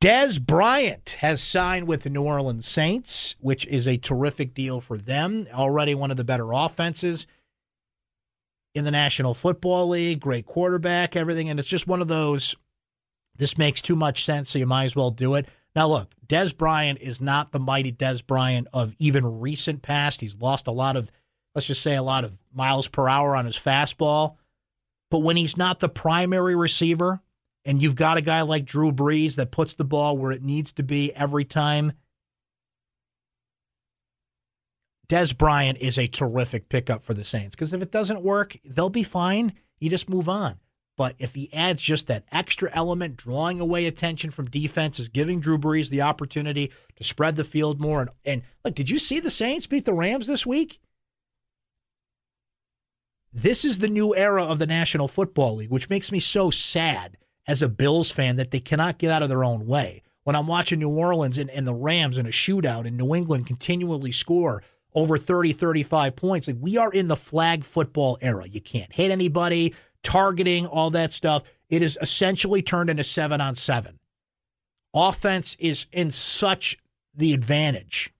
Dez 0.00 0.40
Bryant 0.40 1.16
has 1.20 1.42
signed 1.42 1.86
with 1.86 2.02
the 2.02 2.10
New 2.10 2.22
Orleans 2.22 2.66
Saints, 2.66 3.36
which 3.38 3.66
is 3.66 3.86
a 3.86 3.98
terrific 3.98 4.54
deal 4.54 4.80
for 4.80 4.96
them. 4.96 5.46
Already 5.52 5.94
one 5.94 6.10
of 6.10 6.16
the 6.16 6.24
better 6.24 6.50
offenses 6.52 7.26
in 8.74 8.84
the 8.84 8.90
National 8.90 9.34
Football 9.34 9.88
League, 9.88 10.18
great 10.20 10.46
quarterback, 10.46 11.14
everything. 11.14 11.50
And 11.50 11.60
it's 11.60 11.68
just 11.68 11.86
one 11.86 12.00
of 12.00 12.08
those, 12.08 12.56
this 13.36 13.58
makes 13.58 13.82
too 13.82 13.94
much 13.94 14.24
sense, 14.24 14.50
so 14.50 14.58
you 14.58 14.66
might 14.66 14.86
as 14.86 14.96
well 14.96 15.10
do 15.10 15.34
it. 15.34 15.46
Now, 15.74 15.88
look, 15.88 16.14
Dez 16.26 16.56
Bryant 16.56 17.00
is 17.00 17.20
not 17.20 17.52
the 17.52 17.58
mighty 17.58 17.92
Dez 17.92 18.26
Bryant 18.26 18.68
of 18.72 18.94
even 18.98 19.40
recent 19.40 19.82
past. 19.82 20.20
He's 20.20 20.36
lost 20.36 20.66
a 20.66 20.72
lot 20.72 20.96
of, 20.96 21.10
let's 21.54 21.66
just 21.66 21.82
say, 21.82 21.96
a 21.96 22.02
lot 22.02 22.24
of 22.24 22.36
miles 22.52 22.88
per 22.88 23.08
hour 23.08 23.34
on 23.34 23.46
his 23.46 23.58
fastball. 23.58 24.36
But 25.10 25.20
when 25.20 25.36
he's 25.36 25.56
not 25.56 25.80
the 25.80 25.88
primary 25.88 26.54
receiver, 26.54 27.20
and 27.64 27.80
you've 27.80 27.96
got 27.96 28.16
a 28.16 28.22
guy 28.22 28.42
like 28.42 28.64
Drew 28.64 28.92
Brees 28.92 29.36
that 29.36 29.50
puts 29.50 29.74
the 29.74 29.84
ball 29.84 30.18
where 30.18 30.32
it 30.32 30.42
needs 30.42 30.72
to 30.72 30.82
be 30.82 31.14
every 31.14 31.44
time, 31.44 31.92
Dez 35.08 35.36
Bryant 35.36 35.78
is 35.78 35.98
a 35.98 36.06
terrific 36.06 36.68
pickup 36.68 37.02
for 37.02 37.14
the 37.14 37.24
Saints 37.24 37.54
because 37.54 37.72
if 37.72 37.82
it 37.82 37.92
doesn't 37.92 38.22
work, 38.22 38.56
they'll 38.64 38.88
be 38.90 39.02
fine. 39.02 39.52
You 39.78 39.90
just 39.90 40.08
move 40.08 40.28
on. 40.28 40.58
But 41.02 41.16
if 41.18 41.34
he 41.34 41.52
adds 41.52 41.82
just 41.82 42.06
that 42.06 42.22
extra 42.30 42.70
element, 42.72 43.16
drawing 43.16 43.58
away 43.58 43.86
attention 43.86 44.30
from 44.30 44.48
defenses, 44.48 45.08
giving 45.08 45.40
Drew 45.40 45.58
Brees 45.58 45.90
the 45.90 46.02
opportunity 46.02 46.70
to 46.94 47.02
spread 47.02 47.34
the 47.34 47.42
field 47.42 47.80
more, 47.80 48.02
and, 48.02 48.10
and 48.24 48.42
look, 48.64 48.76
did 48.76 48.88
you 48.88 48.98
see 48.98 49.18
the 49.18 49.28
Saints 49.28 49.66
beat 49.66 49.84
the 49.84 49.94
Rams 49.94 50.28
this 50.28 50.46
week? 50.46 50.78
This 53.32 53.64
is 53.64 53.78
the 53.78 53.88
new 53.88 54.14
era 54.14 54.44
of 54.44 54.60
the 54.60 54.66
National 54.68 55.08
Football 55.08 55.56
League, 55.56 55.72
which 55.72 55.90
makes 55.90 56.12
me 56.12 56.20
so 56.20 56.50
sad 56.50 57.16
as 57.48 57.62
a 57.62 57.68
Bills 57.68 58.12
fan 58.12 58.36
that 58.36 58.52
they 58.52 58.60
cannot 58.60 58.98
get 58.98 59.10
out 59.10 59.24
of 59.24 59.28
their 59.28 59.42
own 59.42 59.66
way. 59.66 60.02
When 60.22 60.36
I'm 60.36 60.46
watching 60.46 60.78
New 60.78 60.96
Orleans 60.96 61.36
and, 61.36 61.50
and 61.50 61.66
the 61.66 61.74
Rams 61.74 62.16
in 62.16 62.26
a 62.26 62.28
shootout 62.28 62.86
and 62.86 62.96
New 62.96 63.12
England 63.12 63.48
continually 63.48 64.12
score 64.12 64.62
over 64.94 65.16
30, 65.16 65.52
35 65.52 66.16
points, 66.16 66.46
like 66.46 66.56
we 66.60 66.76
are 66.76 66.92
in 66.92 67.08
the 67.08 67.16
flag 67.16 67.64
football 67.64 68.18
era. 68.20 68.46
You 68.46 68.60
can't 68.60 68.92
hit 68.92 69.10
anybody, 69.10 69.74
targeting, 70.02 70.66
all 70.66 70.90
that 70.90 71.12
stuff. 71.12 71.42
It 71.70 71.82
is 71.82 71.98
essentially 72.00 72.62
turned 72.62 72.90
into 72.90 73.04
seven 73.04 73.40
on 73.40 73.54
seven. 73.54 73.98
Offense 74.94 75.56
is 75.58 75.86
in 75.92 76.10
such 76.10 76.76
the 77.14 77.32
advantage 77.32 78.12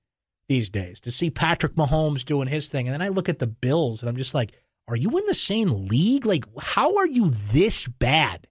these 0.48 0.70
days 0.70 1.00
to 1.00 1.11
see 1.11 1.30
Patrick 1.30 1.74
Mahomes 1.74 2.24
doing 2.24 2.48
his 2.48 2.68
thing. 2.68 2.87
And 2.87 2.94
then 2.94 3.02
I 3.02 3.08
look 3.08 3.28
at 3.28 3.38
the 3.38 3.46
Bills 3.46 4.02
and 4.02 4.08
I'm 4.08 4.16
just 4.16 4.35
like, 4.35 4.52
are 4.88 4.96
you 4.96 5.16
in 5.16 5.26
the 5.26 5.35
same 5.35 5.87
league? 5.87 6.26
Like, 6.26 6.44
how 6.58 6.96
are 6.96 7.06
you 7.06 7.28
this 7.28 7.87
bad? 7.87 8.48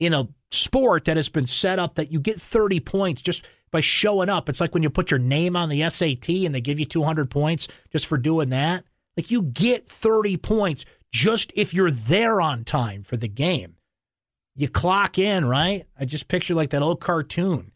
in 0.00 0.12
a 0.12 0.28
sport 0.54 1.04
that 1.04 1.16
has 1.16 1.28
been 1.28 1.46
set 1.46 1.78
up 1.78 1.96
that 1.96 2.12
you 2.12 2.20
get 2.20 2.40
30 2.40 2.80
points 2.80 3.22
just 3.22 3.46
by 3.70 3.80
showing 3.80 4.28
up. 4.28 4.48
It's 4.48 4.60
like 4.60 4.72
when 4.72 4.82
you 4.82 4.90
put 4.90 5.10
your 5.10 5.18
name 5.18 5.56
on 5.56 5.68
the 5.68 5.88
SAT 5.88 6.28
and 6.28 6.54
they 6.54 6.60
give 6.60 6.78
you 6.78 6.86
200 6.86 7.30
points 7.30 7.68
just 7.90 8.06
for 8.06 8.16
doing 8.16 8.50
that. 8.50 8.84
Like 9.16 9.30
you 9.30 9.42
get 9.42 9.86
30 9.86 10.36
points 10.38 10.84
just 11.12 11.52
if 11.54 11.74
you're 11.74 11.90
there 11.90 12.40
on 12.40 12.64
time 12.64 13.02
for 13.02 13.16
the 13.16 13.28
game. 13.28 13.76
You 14.56 14.68
clock 14.68 15.18
in, 15.18 15.44
right? 15.44 15.86
I 15.98 16.04
just 16.04 16.28
picture 16.28 16.54
like 16.54 16.70
that 16.70 16.82
old 16.82 17.00
cartoon 17.00 17.72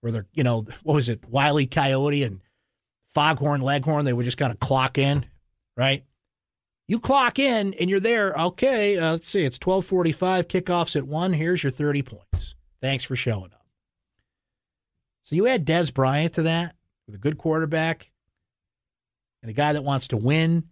where 0.00 0.12
they're, 0.12 0.26
you 0.32 0.44
know, 0.44 0.64
what 0.82 0.94
was 0.94 1.08
it, 1.08 1.28
Wiley 1.28 1.66
Coyote 1.66 2.22
and 2.22 2.40
foghorn, 3.14 3.60
leghorn, 3.60 4.04
they 4.04 4.12
would 4.12 4.24
just 4.24 4.38
kind 4.38 4.52
of 4.52 4.60
clock 4.60 4.98
in, 4.98 5.26
right? 5.76 6.04
You 6.92 7.00
clock 7.00 7.38
in 7.38 7.72
and 7.80 7.88
you're 7.88 8.00
there. 8.00 8.34
Okay, 8.34 8.98
uh, 8.98 9.12
let's 9.12 9.30
see. 9.30 9.44
It's 9.44 9.56
1245, 9.56 10.46
kickoffs 10.46 10.94
at 10.94 11.06
1. 11.06 11.32
Here's 11.32 11.62
your 11.62 11.70
30 11.70 12.02
points. 12.02 12.54
Thanks 12.82 13.02
for 13.02 13.16
showing 13.16 13.50
up. 13.50 13.64
So 15.22 15.34
you 15.34 15.46
add 15.46 15.66
Dez 15.66 15.94
Bryant 15.94 16.34
to 16.34 16.42
that 16.42 16.76
with 17.06 17.14
a 17.14 17.18
good 17.18 17.38
quarterback 17.38 18.12
and 19.40 19.50
a 19.50 19.54
guy 19.54 19.72
that 19.72 19.84
wants 19.84 20.06
to 20.08 20.18
win, 20.18 20.64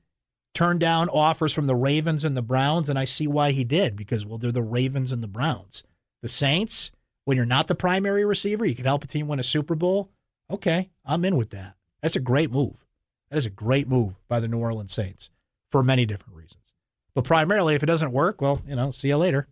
turn 0.52 0.78
down 0.78 1.08
offers 1.08 1.54
from 1.54 1.66
the 1.66 1.74
Ravens 1.74 2.22
and 2.22 2.36
the 2.36 2.42
Browns, 2.42 2.90
and 2.90 2.98
I 2.98 3.06
see 3.06 3.26
why 3.26 3.52
he 3.52 3.64
did 3.64 3.96
because, 3.96 4.26
well, 4.26 4.36
they're 4.36 4.52
the 4.52 4.62
Ravens 4.62 5.12
and 5.12 5.22
the 5.22 5.26
Browns. 5.26 5.84
The 6.20 6.28
Saints, 6.28 6.92
when 7.24 7.38
you're 7.38 7.46
not 7.46 7.66
the 7.66 7.74
primary 7.74 8.26
receiver, 8.26 8.66
you 8.66 8.74
can 8.74 8.84
help 8.84 9.04
a 9.04 9.06
team 9.06 9.26
win 9.26 9.40
a 9.40 9.42
Super 9.42 9.74
Bowl. 9.74 10.10
Okay, 10.50 10.90
I'm 11.02 11.24
in 11.24 11.38
with 11.38 11.48
that. 11.52 11.76
That's 12.02 12.16
a 12.16 12.20
great 12.20 12.50
move. 12.50 12.84
That 13.30 13.38
is 13.38 13.46
a 13.46 13.50
great 13.50 13.88
move 13.88 14.16
by 14.28 14.38
the 14.38 14.48
New 14.48 14.58
Orleans 14.58 14.92
Saints 14.92 15.30
for 15.70 15.82
many 15.82 16.06
different 16.06 16.36
reasons. 16.36 16.74
But 17.14 17.24
primarily, 17.24 17.74
if 17.74 17.82
it 17.82 17.86
doesn't 17.86 18.12
work, 18.12 18.40
well, 18.40 18.62
you 18.66 18.76
know, 18.76 18.90
see 18.90 19.08
you 19.08 19.16
later. 19.16 19.48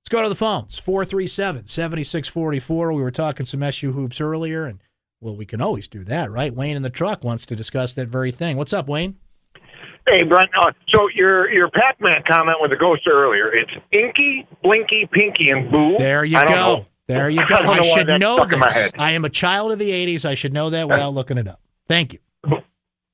Let's 0.00 0.08
go 0.10 0.22
to 0.22 0.28
the 0.28 0.34
phones 0.34 0.78
437 0.78 1.66
7644. 1.66 2.92
We 2.92 3.02
were 3.02 3.10
talking 3.10 3.44
some 3.44 3.62
SU 3.62 3.92
hoops 3.92 4.20
earlier, 4.20 4.64
and 4.64 4.80
well, 5.20 5.36
we 5.36 5.44
can 5.44 5.60
always 5.60 5.88
do 5.88 6.04
that, 6.04 6.30
right? 6.30 6.54
Wayne 6.54 6.76
in 6.76 6.82
the 6.82 6.90
truck 6.90 7.24
wants 7.24 7.44
to 7.46 7.56
discuss 7.56 7.94
that 7.94 8.08
very 8.08 8.30
thing. 8.30 8.56
What's 8.56 8.72
up, 8.72 8.88
Wayne? 8.88 9.16
Hey, 10.06 10.24
Brent. 10.24 10.50
Uh, 10.58 10.72
so 10.94 11.08
your 11.14 11.50
your 11.50 11.68
Pac 11.68 12.00
Man 12.00 12.22
comment 12.26 12.56
with 12.60 12.70
the 12.70 12.78
ghost 12.78 13.02
earlier. 13.06 13.52
It's 13.52 13.70
Inky, 13.92 14.46
Blinky, 14.62 15.06
Pinky, 15.12 15.50
and 15.50 15.70
Boo. 15.70 15.96
There 15.98 16.24
you 16.24 16.42
go. 16.46 16.54
know. 16.54 16.86
There 17.06 17.28
you 17.28 17.46
go. 17.48 17.56
I, 17.56 17.58
I, 17.58 17.76
know 17.76 17.82
should 17.82 18.20
know 18.20 18.46
this. 18.46 18.90
I 18.98 19.12
am 19.12 19.26
a 19.26 19.30
child 19.30 19.72
of 19.72 19.78
the 19.78 19.90
80s. 19.90 20.24
I 20.24 20.34
should 20.34 20.54
know 20.54 20.70
that 20.70 20.88
without 20.88 21.12
looking 21.12 21.36
it 21.36 21.48
up. 21.48 21.60
Thank 21.86 22.14
you. 22.14 22.20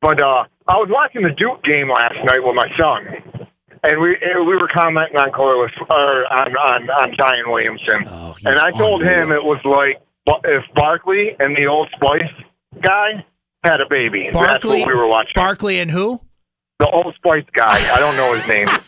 But 0.05 0.21
uh, 0.21 0.45
I 0.69 0.77
was 0.77 0.91
watching 0.93 1.23
the 1.23 1.31
Duke 1.33 1.65
game 1.65 1.89
last 1.89 2.17
night 2.27 2.45
with 2.45 2.55
my 2.55 2.69
son, 2.77 3.49
and 3.83 4.03
we 4.03 4.19
and 4.21 4.47
we 4.47 4.55
were 4.55 4.69
commenting 4.69 5.17
on 5.17 5.33
Corliss 5.33 5.73
or 5.81 6.27
on 6.31 6.55
on, 6.55 6.91
on 6.91 7.17
Zion 7.17 7.49
Williamson, 7.49 8.05
Oh, 8.09 8.37
and 8.45 8.59
I 8.59 8.71
told 8.73 9.03
him 9.03 9.33
it 9.33 9.43
was 9.43 9.65
like 9.65 10.03
if 10.45 10.63
Barkley 10.75 11.35
and 11.39 11.57
the 11.57 11.69
Old 11.69 11.89
Spice 11.97 12.31
guy 12.83 13.25
had 13.65 13.81
a 13.81 13.89
baby. 13.89 14.29
That's 14.31 14.63
what 14.63 14.87
we 14.87 14.93
were 14.93 15.09
watching. 15.09 15.33
Barkley 15.37 15.79
and 15.79 15.91
who? 15.91 16.21
the 16.81 16.91
Old 16.91 17.15
Spice 17.15 17.47
guy. 17.55 17.73
I 17.73 17.99
don't 17.99 18.19
know 18.19 18.35
his 18.35 18.47
name. 18.47 18.69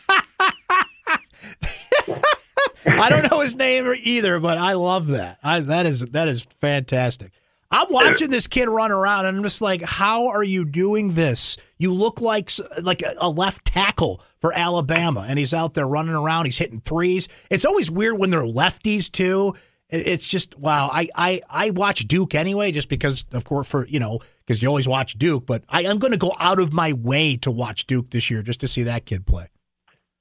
I 3.01 3.09
don't 3.09 3.31
know 3.31 3.41
his 3.41 3.57
name 3.57 3.91
either, 4.03 4.39
but 4.39 4.59
I 4.59 4.75
love 4.75 5.07
that. 5.09 5.39
I, 5.43 5.61
that 5.61 5.87
is 5.87 6.01
that 6.01 6.29
is 6.29 6.43
fantastic. 6.61 7.33
I'm 7.71 7.87
watching 7.91 8.31
this 8.31 8.47
kid 8.47 8.69
run 8.69 8.93
around, 8.93 9.27
and 9.27 9.37
I'm 9.37 9.43
just 9.43 9.61
like, 9.61 9.83
"How 9.83 10.29
are 10.29 10.45
you 10.45 10.65
doing 10.65 11.15
this? 11.15 11.57
You 11.79 11.93
look 11.93 12.21
like 12.21 12.51
like 12.83 13.03
a, 13.19 13.29
left 13.29 13.65
tackle 13.67 14.23
for 14.41 14.53
Alabama, 14.57 15.27
and 15.29 15.39
he's 15.39 15.53
out 15.53 15.75
there 15.75 15.87
running 15.87 16.15
around. 16.15 16.47
He's 16.47 16.59
hitting 16.59 16.81
threes. 16.81 17.29
It's 17.51 17.65
always 17.65 17.91
weird 17.91 18.19
when 18.19 18.31
they're 18.31 18.43
lefties 18.43 19.11
too. 19.11 19.55
It's 19.89 20.27
just 20.27 20.59
wow. 20.59 20.91
I 20.93 21.09
I 21.15 21.43
I 21.49 21.71
watch 21.71 22.07
Duke 22.09 22.35
anyway, 22.35 22.73
just 22.73 22.89
because 22.89 23.25
of 23.33 23.45
course 23.45 23.69
for 23.69 23.87
you 23.87 24.01
know 24.01 24.21
because 24.45 24.63
you 24.63 24.69
always 24.69 24.89
watch 24.89 25.19
Duke, 25.19 25.47
but 25.47 25.65
I 25.69 25.83
am 25.83 25.99
going 25.99 26.13
to 26.13 26.19
go 26.19 26.33
out 26.39 26.61
of 26.61 26.73
my 26.73 26.93
way 26.93 27.37
to 27.39 27.51
watch 27.51 27.87
Duke 27.87 28.11
this 28.11 28.31
year 28.31 28.43
just 28.43 28.61
to 28.61 28.69
see 28.69 28.85
that 28.85 29.07
kid 29.07 29.27
play. 29.27 29.49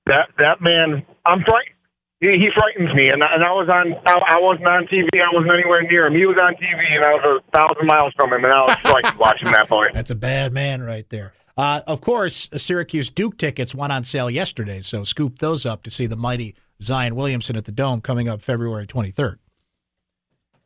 That 0.08 0.30
that 0.38 0.62
man, 0.62 1.04
I'm 1.26 1.42
frightened. 1.44 1.75
He, 2.22 2.28
he 2.28 2.50
frightens 2.56 2.94
me, 2.96 3.10
and 3.10 3.22
I- 3.24 3.34
and 3.36 3.44
I 3.44 3.52
was 3.52 3.68
on. 3.70 3.94
I, 4.06 4.36
I 4.36 4.40
wasn't 4.40 4.68
on 4.68 4.86
TV. 4.88 5.08
I 5.22 5.34
wasn't 5.34 5.52
anywhere 5.54 5.82
near 5.84 6.06
him. 6.08 6.14
He 6.16 6.26
was 6.26 6.38
on 6.42 6.54
TV, 6.56 6.96
and 6.96 7.04
I 7.06 7.10
was 7.14 7.42
a 7.46 7.52
thousand 7.58 7.88
miles 7.88 8.14
from 8.16 8.32
him, 8.34 8.44
and 8.44 8.54
I 8.54 8.62
was 8.66 8.78
frightened 8.80 9.18
watching 9.20 9.52
that 9.52 9.68
boy. 9.68 9.88
That's 9.94 10.12
a 10.12 10.16
bad 10.16 10.54
man 10.54 10.82
right 10.82 11.08
there. 11.10 11.34
Uh, 11.58 11.82
of 11.88 12.02
course, 12.02 12.50
Syracuse 12.56 13.10
Duke 13.10 13.38
tickets 13.38 13.74
went 13.76 13.92
on 13.92 14.04
sale 14.04 14.30
yesterday, 14.30 14.82
so 14.82 15.04
scoop 15.04 15.40
those 15.40 15.66
up 15.66 15.84
to 15.84 15.92
see 15.92 16.06
the 16.06 16.18
mighty 16.18 16.56
Zion 16.82 17.16
Williamson 17.16 17.56
at 17.56 17.66
the 17.66 17.72
Dome 17.72 18.02
coming 18.02 18.28
up 18.28 18.42
February 18.42 18.88
23rd. 18.88 19.38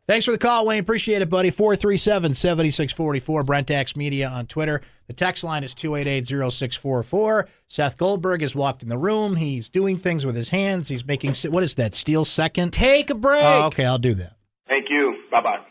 Thanks 0.10 0.26
for 0.26 0.32
the 0.32 0.40
call, 0.40 0.66
Wayne. 0.66 0.80
Appreciate 0.80 1.22
it, 1.22 1.30
buddy. 1.30 1.52
437 1.52 2.34
7644, 2.34 3.44
Brent 3.44 3.70
Axe 3.70 3.96
Media 3.96 4.28
on 4.28 4.48
Twitter. 4.48 4.82
The 5.06 5.14
text 5.14 5.44
line 5.44 5.64
is 5.64 5.76
288 5.76 6.26
0644. 6.26 7.48
Seth 7.68 7.96
Goldberg 7.96 8.42
has 8.42 8.56
walked 8.56 8.82
in 8.82 8.90
the 8.90 8.98
room. 8.98 9.36
He's 9.36 9.70
doing 9.70 9.98
things 9.98 10.26
with 10.26 10.36
his 10.36 10.50
hands. 10.50 10.88
He's 10.88 11.06
making, 11.06 11.36
what 11.52 11.62
is 11.62 11.76
that, 11.76 11.94
steel 11.94 12.26
second? 12.26 12.74
Take 12.74 13.12
a 13.12 13.14
break. 13.14 13.44
Oh, 13.44 13.68
okay, 13.68 13.86
I'll 13.86 14.00
do 14.00 14.16
that. 14.16 14.36
Thank 14.68 14.88
you. 14.90 15.14
Bye 15.30 15.44
bye. 15.44 15.69